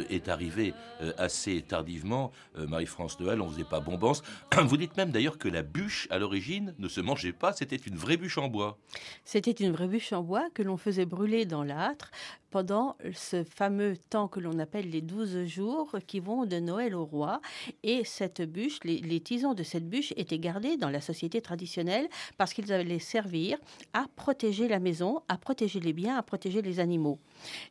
est 0.09 0.29
arrivé 0.29 0.73
euh, 1.01 1.13
assez 1.17 1.61
tardivement. 1.61 2.31
Euh, 2.57 2.67
Marie-France 2.67 3.19
Noël, 3.19 3.41
on 3.41 3.49
faisait 3.49 3.63
pas 3.63 3.79
bombance. 3.79 4.23
Vous 4.65 4.77
dites 4.77 4.97
même 4.97 5.11
d'ailleurs 5.11 5.37
que 5.37 5.47
la 5.47 5.63
bûche 5.63 6.07
à 6.09 6.19
l'origine 6.19 6.73
ne 6.79 6.87
se 6.87 7.01
mangeait 7.01 7.33
pas, 7.33 7.53
c'était 7.53 7.75
une 7.75 7.95
vraie 7.95 8.17
bûche 8.17 8.37
en 8.37 8.47
bois. 8.47 8.77
C'était 9.23 9.51
une 9.51 9.71
vraie 9.71 9.87
bûche 9.87 10.13
en 10.13 10.23
bois 10.23 10.47
que 10.53 10.63
l'on 10.63 10.77
faisait 10.77 11.05
brûler 11.05 11.45
dans 11.45 11.63
l'âtre 11.63 12.11
pendant 12.49 12.95
ce 13.13 13.43
fameux 13.43 13.97
temps 14.09 14.27
que 14.27 14.39
l'on 14.39 14.57
appelle 14.59 14.89
les 14.89 15.01
douze 15.01 15.45
jours 15.45 15.95
qui 16.07 16.19
vont 16.19 16.45
de 16.45 16.57
Noël 16.59 16.95
au 16.95 17.05
roi. 17.05 17.41
Et 17.83 18.03
cette 18.03 18.41
bûche, 18.41 18.79
les, 18.83 18.97
les 18.97 19.19
tisons 19.19 19.53
de 19.53 19.63
cette 19.63 19.87
bûche 19.87 20.13
étaient 20.15 20.39
gardés 20.39 20.77
dans 20.77 20.89
la 20.89 21.01
société 21.01 21.41
traditionnelle 21.41 22.07
parce 22.37 22.53
qu'ils 22.53 22.71
allaient 22.71 22.99
servir 22.99 23.57
à 23.93 24.05
protéger 24.15 24.67
la 24.67 24.79
maison, 24.79 25.21
à 25.27 25.37
protéger 25.37 25.79
les 25.79 25.93
biens, 25.93 26.17
à 26.17 26.23
protéger 26.23 26.61
les 26.61 26.79
animaux. 26.79 27.19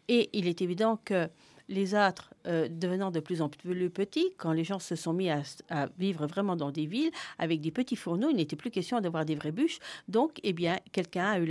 Et 0.08 0.30
il 0.32 0.46
est 0.46 0.62
évident 0.62 0.98
que 1.04 1.28
les 1.68 1.94
âtres 1.94 2.32
euh, 2.46 2.68
devenant 2.70 3.10
de 3.10 3.20
plus 3.20 3.42
en 3.42 3.48
plus 3.48 3.90
petits, 3.90 4.32
quand 4.36 4.52
les 4.52 4.64
gens 4.64 4.78
se 4.78 4.94
sont 4.94 5.12
mis 5.12 5.30
à, 5.30 5.42
vivre 5.98 6.26
vraiment 6.26 6.56
dans 6.56 6.70
des 6.70 6.86
villes 6.86 7.10
avec 7.38 7.60
des 7.60 7.70
petits 7.70 7.96
fourneaux, 7.96 8.30
il 8.30 8.36
n'était 8.36 8.56
plus 8.56 8.70
question 8.70 9.00
d'avoir 9.00 9.24
des 9.24 9.34
vraies 9.34 9.52
bûches. 9.52 9.78
Donc, 10.08 10.38
eh 10.42 10.52
bien, 10.52 10.78
quelqu'un 10.92 11.26
a 11.26 11.38
eu 11.38 11.48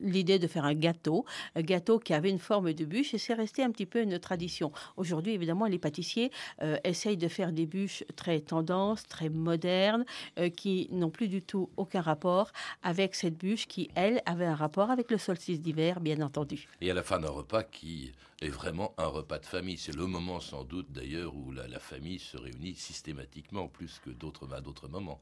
l'idée 0.00 0.38
de 0.38 0.46
faire 0.46 0.64
un 0.64 0.74
gâteau, 0.74 1.24
un 1.54 1.62
gâteau 1.62 1.98
qui 1.98 2.14
avait 2.14 2.30
une 2.30 2.38
forme 2.38 2.72
de 2.72 2.84
bûche, 2.84 3.14
et 3.14 3.18
c'est 3.18 3.34
resté 3.34 3.62
un 3.62 3.70
petit 3.70 3.86
peu 3.86 4.00
une 4.00 4.18
tradition. 4.18 4.72
Aujourd'hui, 4.96 5.32
évidemment, 5.32 5.66
les 5.66 5.78
pâtissiers 5.78 6.30
euh, 6.62 6.76
essayent 6.84 7.16
de 7.16 7.28
faire 7.28 7.52
des 7.52 7.66
bûches 7.66 8.04
très 8.14 8.40
tendances, 8.40 9.06
très 9.06 9.28
modernes, 9.28 10.04
euh, 10.38 10.48
qui 10.48 10.88
n'ont 10.92 11.10
plus 11.10 11.28
du 11.28 11.42
tout 11.42 11.70
aucun 11.76 12.00
rapport 12.00 12.52
avec 12.82 13.14
cette 13.14 13.36
bûche 13.36 13.66
qui, 13.66 13.90
elle, 13.94 14.22
avait 14.26 14.46
un 14.46 14.54
rapport 14.54 14.90
avec 14.90 15.10
le 15.10 15.18
solstice 15.18 15.60
d'hiver, 15.60 16.00
bien 16.00 16.20
entendu. 16.20 16.68
Et 16.80 16.90
à 16.90 16.94
la 16.94 17.02
fin 17.02 17.18
d'un 17.18 17.30
repas 17.30 17.62
qui 17.62 18.12
est 18.42 18.48
vraiment 18.48 18.94
un 18.98 19.06
repas 19.06 19.38
de 19.38 19.46
famille. 19.56 19.78
C'est 19.78 19.96
le 19.96 20.06
moment 20.06 20.40
sans 20.40 20.64
doute 20.64 20.92
d'ailleurs 20.92 21.34
où 21.34 21.50
la, 21.52 21.78
famille 21.78 22.18
se 22.18 22.36
réunit 22.36 22.74
systématiquement 22.74 23.68
plus 23.68 24.00
que 24.04 24.10
d'autres 24.10 24.52
à 24.52 24.60
d'autres 24.60 24.88
moments. 24.88 25.20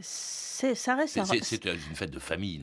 C'est, 0.00 0.74
ça 0.74 0.94
reste. 0.94 1.18
C'est, 1.24 1.64
une 1.64 1.94
fête 1.94 2.10
de 2.10 2.18
famille. 2.18 2.62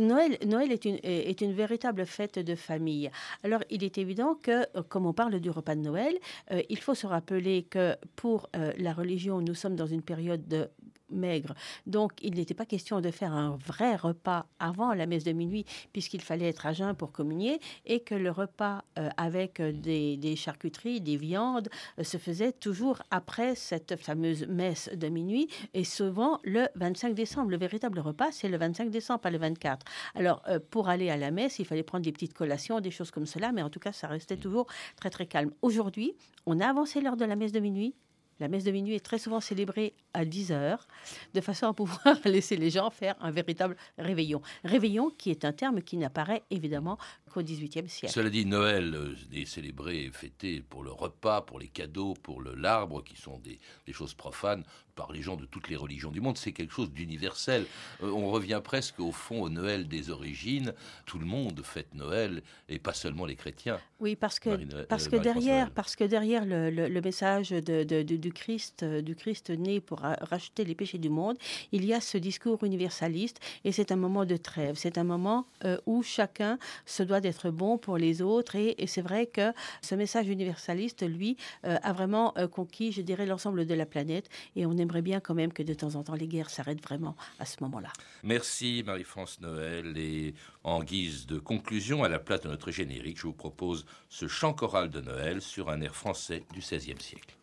Noël, 0.00 0.38
Noël, 0.44 0.72
est, 0.72 0.84
une, 0.84 0.98
est 1.02 1.40
une 1.40 1.52
véritable 1.52 2.04
fête 2.06 2.38
de 2.38 2.54
famille. 2.54 3.10
Alors 3.42 3.62
il 3.70 3.84
est 3.84 3.98
évident 3.98 4.34
que, 4.34 4.64
comme 4.82 5.06
on 5.06 5.12
parle 5.12 5.38
du 5.40 5.50
repas 5.50 5.74
de 5.74 5.80
Noël, 5.80 6.14
euh, 6.50 6.62
il 6.68 6.78
faut 6.78 6.94
se 6.94 7.06
rappeler 7.06 7.62
que 7.64 7.96
pour 8.16 8.48
euh, 8.56 8.72
la 8.78 8.92
religion, 8.92 9.40
nous 9.40 9.54
sommes 9.54 9.76
dans 9.76 9.86
une 9.86 10.02
période 10.02 10.46
de 10.48 10.68
maigre. 11.10 11.54
Donc, 11.86 12.12
il 12.22 12.34
n'était 12.34 12.54
pas 12.54 12.66
question 12.66 13.00
de 13.00 13.10
faire 13.10 13.32
un 13.32 13.56
vrai 13.64 13.96
repas 13.96 14.46
avant 14.58 14.94
la 14.94 15.06
messe 15.06 15.24
de 15.24 15.32
minuit, 15.32 15.64
puisqu'il 15.92 16.20
fallait 16.20 16.48
être 16.48 16.66
à 16.66 16.72
jeun 16.72 16.94
pour 16.94 17.12
communier, 17.12 17.60
et 17.84 18.00
que 18.00 18.14
le 18.14 18.30
repas 18.30 18.84
euh, 18.98 19.08
avec 19.16 19.60
des, 19.60 20.36
charcuteries, 20.36 21.00
des 21.00 21.16
viandes, 21.16 21.68
euh, 21.98 22.04
se 22.04 22.18
faisait 22.18 22.52
toujours 22.52 23.02
après 23.10 23.54
cette 23.54 23.96
fameuse 23.96 24.46
messe 24.46 24.90
de 24.94 25.08
minuit, 25.08 25.48
et 25.74 25.84
souvent 25.84 26.40
le 26.44 26.66
25 26.74 27.14
décembre. 27.14 27.50
Le 27.50 27.58
véritable 27.58 28.00
repas, 28.00 28.32
c'est 28.32 28.48
le 28.48 28.58
25 28.58 28.90
décembre, 28.90 29.20
pas 29.20 29.30
le 29.30 29.38
24. 29.38 29.86
Alors, 30.14 30.42
euh, 30.48 30.58
pour 30.70 30.88
aller 30.88 31.10
à 31.10 31.16
la 31.16 31.30
messe, 31.30 31.58
il 31.58 31.64
fallait 31.64 31.82
prendre 31.82 32.04
des 32.04 32.12
petites 32.12 32.34
collations, 32.34 32.80
des 32.80 32.90
choses 32.90 33.10
comme 33.10 33.26
cela, 33.26 33.52
mais 33.52 33.62
en 33.62 33.70
tout 33.70 33.80
cas, 33.80 33.92
ça 33.92 34.08
restait 34.08 34.36
toujours 34.36 34.66
très, 34.96 35.10
très 35.10 35.26
calme. 35.26 35.52
Aujourd'hui, 35.62 36.14
on 36.46 36.60
a 36.60 36.66
avancé 36.66 37.00
l'heure 37.00 37.16
de 37.16 37.24
la 37.24 37.36
messe 37.36 37.52
de 37.52 37.60
minuit, 37.60 37.94
la 38.40 38.48
messe 38.48 38.64
de 38.64 38.70
minuit 38.70 38.94
est 38.94 39.04
très 39.04 39.18
souvent 39.18 39.40
célébrée 39.40 39.94
à 40.14 40.24
10 40.24 40.52
heures, 40.52 40.86
de 41.34 41.40
façon 41.40 41.66
à 41.66 41.72
pouvoir 41.72 42.16
laisser 42.24 42.56
les 42.56 42.70
gens 42.70 42.90
faire 42.90 43.14
un 43.20 43.30
véritable 43.30 43.76
réveillon. 43.98 44.42
Réveillon 44.64 45.10
qui 45.10 45.30
est 45.30 45.44
un 45.44 45.52
terme 45.52 45.82
qui 45.82 45.96
n'apparaît 45.96 46.42
évidemment 46.50 46.98
qu'au 47.30 47.42
XVIIIe 47.42 47.88
siècle. 47.88 48.14
Cela 48.14 48.30
dit, 48.30 48.46
Noël 48.46 48.94
euh, 48.94 49.14
est 49.32 49.46
célébré 49.46 50.04
et 50.04 50.10
fêté 50.10 50.60
pour 50.60 50.82
le 50.82 50.92
repas, 50.92 51.42
pour 51.42 51.58
les 51.58 51.68
cadeaux, 51.68 52.14
pour 52.22 52.42
l'arbre, 52.42 53.02
qui 53.02 53.16
sont 53.16 53.38
des, 53.38 53.58
choses 53.92 54.14
profanes 54.14 54.64
par 54.96 55.12
les 55.12 55.22
gens 55.22 55.36
de 55.36 55.44
toutes 55.44 55.68
les 55.68 55.76
religions 55.76 56.10
du 56.10 56.20
monde. 56.20 56.36
C'est 56.38 56.52
quelque 56.52 56.72
chose 56.72 56.90
d'universel. 56.90 57.66
Euh, 58.02 58.10
on 58.10 58.30
revient 58.30 58.60
presque 58.64 58.98
au 58.98 59.12
fond 59.12 59.42
au 59.42 59.48
Noël 59.48 59.86
des 59.86 60.10
origines. 60.10 60.72
Tout 61.04 61.18
le 61.18 61.26
monde 61.26 61.60
fête 61.62 61.94
Noël 61.94 62.42
et 62.68 62.78
pas 62.78 62.94
seulement 62.94 63.26
les 63.26 63.36
chrétiens. 63.36 63.78
Oui, 64.00 64.14
parce 64.14 64.38
que, 64.38 64.84
parce, 64.84 65.08
que 65.08 65.16
derrière, 65.16 65.70
parce 65.70 65.96
que 65.96 66.04
derrière 66.04 66.44
le, 66.44 67.00
message 67.00 67.50
de, 67.50 68.02
du 68.02 68.32
Christ, 68.32 68.82
euh, 68.82 69.00
du 69.00 69.14
Christ 69.14 69.50
né 69.50 69.80
pour 69.80 70.00
racheter 70.00 70.64
les 70.64 70.74
péchés 70.74 70.98
du 70.98 71.08
monde, 71.08 71.38
il 71.72 71.84
y 71.84 71.94
a 71.94 72.00
ce 72.00 72.18
discours 72.18 72.62
universaliste 72.64 73.40
et 73.64 73.72
c'est 73.72 73.92
un 73.92 73.96
moment 73.96 74.24
de 74.24 74.36
trêve. 74.36 74.76
C'est 74.76 74.98
un 74.98 75.04
moment 75.04 75.46
euh, 75.64 75.78
où 75.86 76.02
chacun 76.02 76.58
se 76.84 77.02
doit 77.02 77.20
d'être 77.20 77.50
bon 77.50 77.78
pour 77.78 77.96
les 77.96 78.22
autres 78.22 78.56
et, 78.56 78.74
c'est 78.86 79.02
vrai 79.02 79.26
que 79.26 79.52
ce 79.82 79.94
message 79.94 80.28
universaliste, 80.28 81.06
lui, 81.06 81.36
euh, 81.64 81.76
a 81.82 81.92
vraiment 81.92 82.34
conquis, 82.52 82.92
je 82.92 83.02
dirais, 83.02 83.26
l'ensemble 83.26 83.66
de 83.66 83.74
la 83.74 83.86
planète 83.86 84.28
et 84.54 84.64
on 84.66 84.76
aimerait 84.86 85.02
bien 85.02 85.20
quand 85.20 85.34
même 85.34 85.52
que 85.52 85.62
de 85.62 85.74
temps 85.74 85.94
en 85.96 86.02
temps 86.02 86.14
les 86.14 86.28
guerres 86.28 86.50
s'arrêtent 86.50 86.82
vraiment 86.82 87.16
à 87.38 87.44
ce 87.44 87.56
moment-là. 87.62 87.92
Merci 88.22 88.82
Marie-France 88.86 89.40
Noël 89.40 89.96
et 89.96 90.34
en 90.64 90.82
guise 90.82 91.26
de 91.26 91.38
conclusion 91.38 92.04
à 92.04 92.08
la 92.08 92.18
place 92.18 92.40
de 92.40 92.48
notre 92.48 92.70
générique, 92.70 93.18
je 93.18 93.26
vous 93.26 93.32
propose 93.32 93.86
ce 94.08 94.28
chant 94.28 94.54
choral 94.54 94.90
de 94.90 95.00
Noël 95.00 95.42
sur 95.42 95.68
un 95.68 95.80
air 95.80 95.94
français 95.94 96.44
du 96.52 96.60
XVIe 96.60 97.00
siècle. 97.00 97.36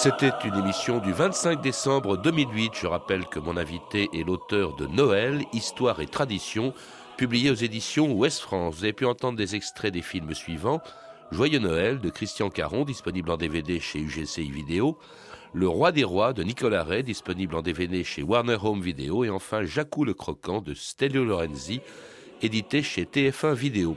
C'était 0.00 0.30
une 0.44 0.54
émission 0.54 1.00
du 1.00 1.12
25 1.12 1.60
décembre 1.60 2.18
2008. 2.18 2.70
Je 2.72 2.86
rappelle 2.86 3.26
que 3.26 3.40
mon 3.40 3.56
invité 3.56 4.08
est 4.14 4.24
l'auteur 4.24 4.76
de 4.76 4.86
Noël, 4.86 5.42
Histoire 5.52 6.00
et 6.00 6.06
Tradition, 6.06 6.72
publié 7.16 7.50
aux 7.50 7.54
éditions 7.54 8.12
Ouest 8.12 8.38
France. 8.38 8.76
Vous 8.76 8.84
avez 8.84 8.92
pu 8.92 9.06
entendre 9.06 9.36
des 9.36 9.56
extraits 9.56 9.92
des 9.92 10.02
films 10.02 10.34
suivants. 10.34 10.80
Joyeux 11.32 11.58
Noël 11.58 11.98
de 11.98 12.10
Christian 12.10 12.48
Caron, 12.48 12.84
disponible 12.84 13.28
en 13.32 13.36
DVD 13.36 13.80
chez 13.80 13.98
UGC 13.98 14.42
Vidéo. 14.42 14.96
Le 15.52 15.66
Roi 15.66 15.90
des 15.90 16.04
Rois 16.04 16.32
de 16.32 16.44
Nicolas 16.44 16.84
Ray, 16.84 17.02
disponible 17.02 17.56
en 17.56 17.62
DVD 17.62 18.04
chez 18.04 18.22
Warner 18.22 18.58
Home 18.62 18.80
Video, 18.80 19.24
et 19.24 19.30
enfin 19.30 19.64
Jacou 19.64 20.04
le 20.04 20.14
Croquant 20.14 20.60
de 20.60 20.74
Stelio 20.74 21.24
Lorenzi, 21.24 21.80
édité 22.40 22.84
chez 22.84 23.02
TF1 23.02 23.52
Vidéo. 23.54 23.96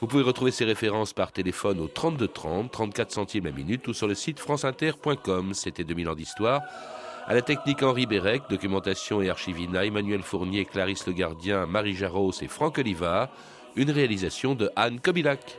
Vous 0.00 0.06
pouvez 0.06 0.22
retrouver 0.22 0.50
ces 0.50 0.64
références 0.64 1.12
par 1.12 1.30
téléphone 1.30 1.78
au 1.78 1.86
32 1.86 2.26
30, 2.26 2.70
34 2.70 3.12
centimes 3.12 3.44
la 3.44 3.52
minute 3.52 3.86
ou 3.86 3.92
sur 3.92 4.08
le 4.08 4.14
site 4.14 4.40
franceinter.com. 4.40 5.52
C'était 5.52 5.84
2000 5.84 6.08
ans 6.08 6.14
d'histoire. 6.14 6.62
À 7.26 7.34
la 7.34 7.42
technique 7.42 7.82
Henri 7.82 8.06
Bérec, 8.06 8.44
documentation 8.48 9.20
et 9.20 9.28
archivina, 9.28 9.84
Emmanuel 9.84 10.22
Fournier, 10.22 10.64
Clarisse 10.64 11.06
Le 11.06 11.12
Gardien, 11.12 11.66
Marie 11.66 11.94
Jarros 11.94 12.32
et 12.40 12.48
Franck 12.48 12.78
Olivard. 12.78 13.28
Une 13.76 13.90
réalisation 13.90 14.54
de 14.54 14.70
Anne 14.74 15.00
Kobilac. 15.00 15.58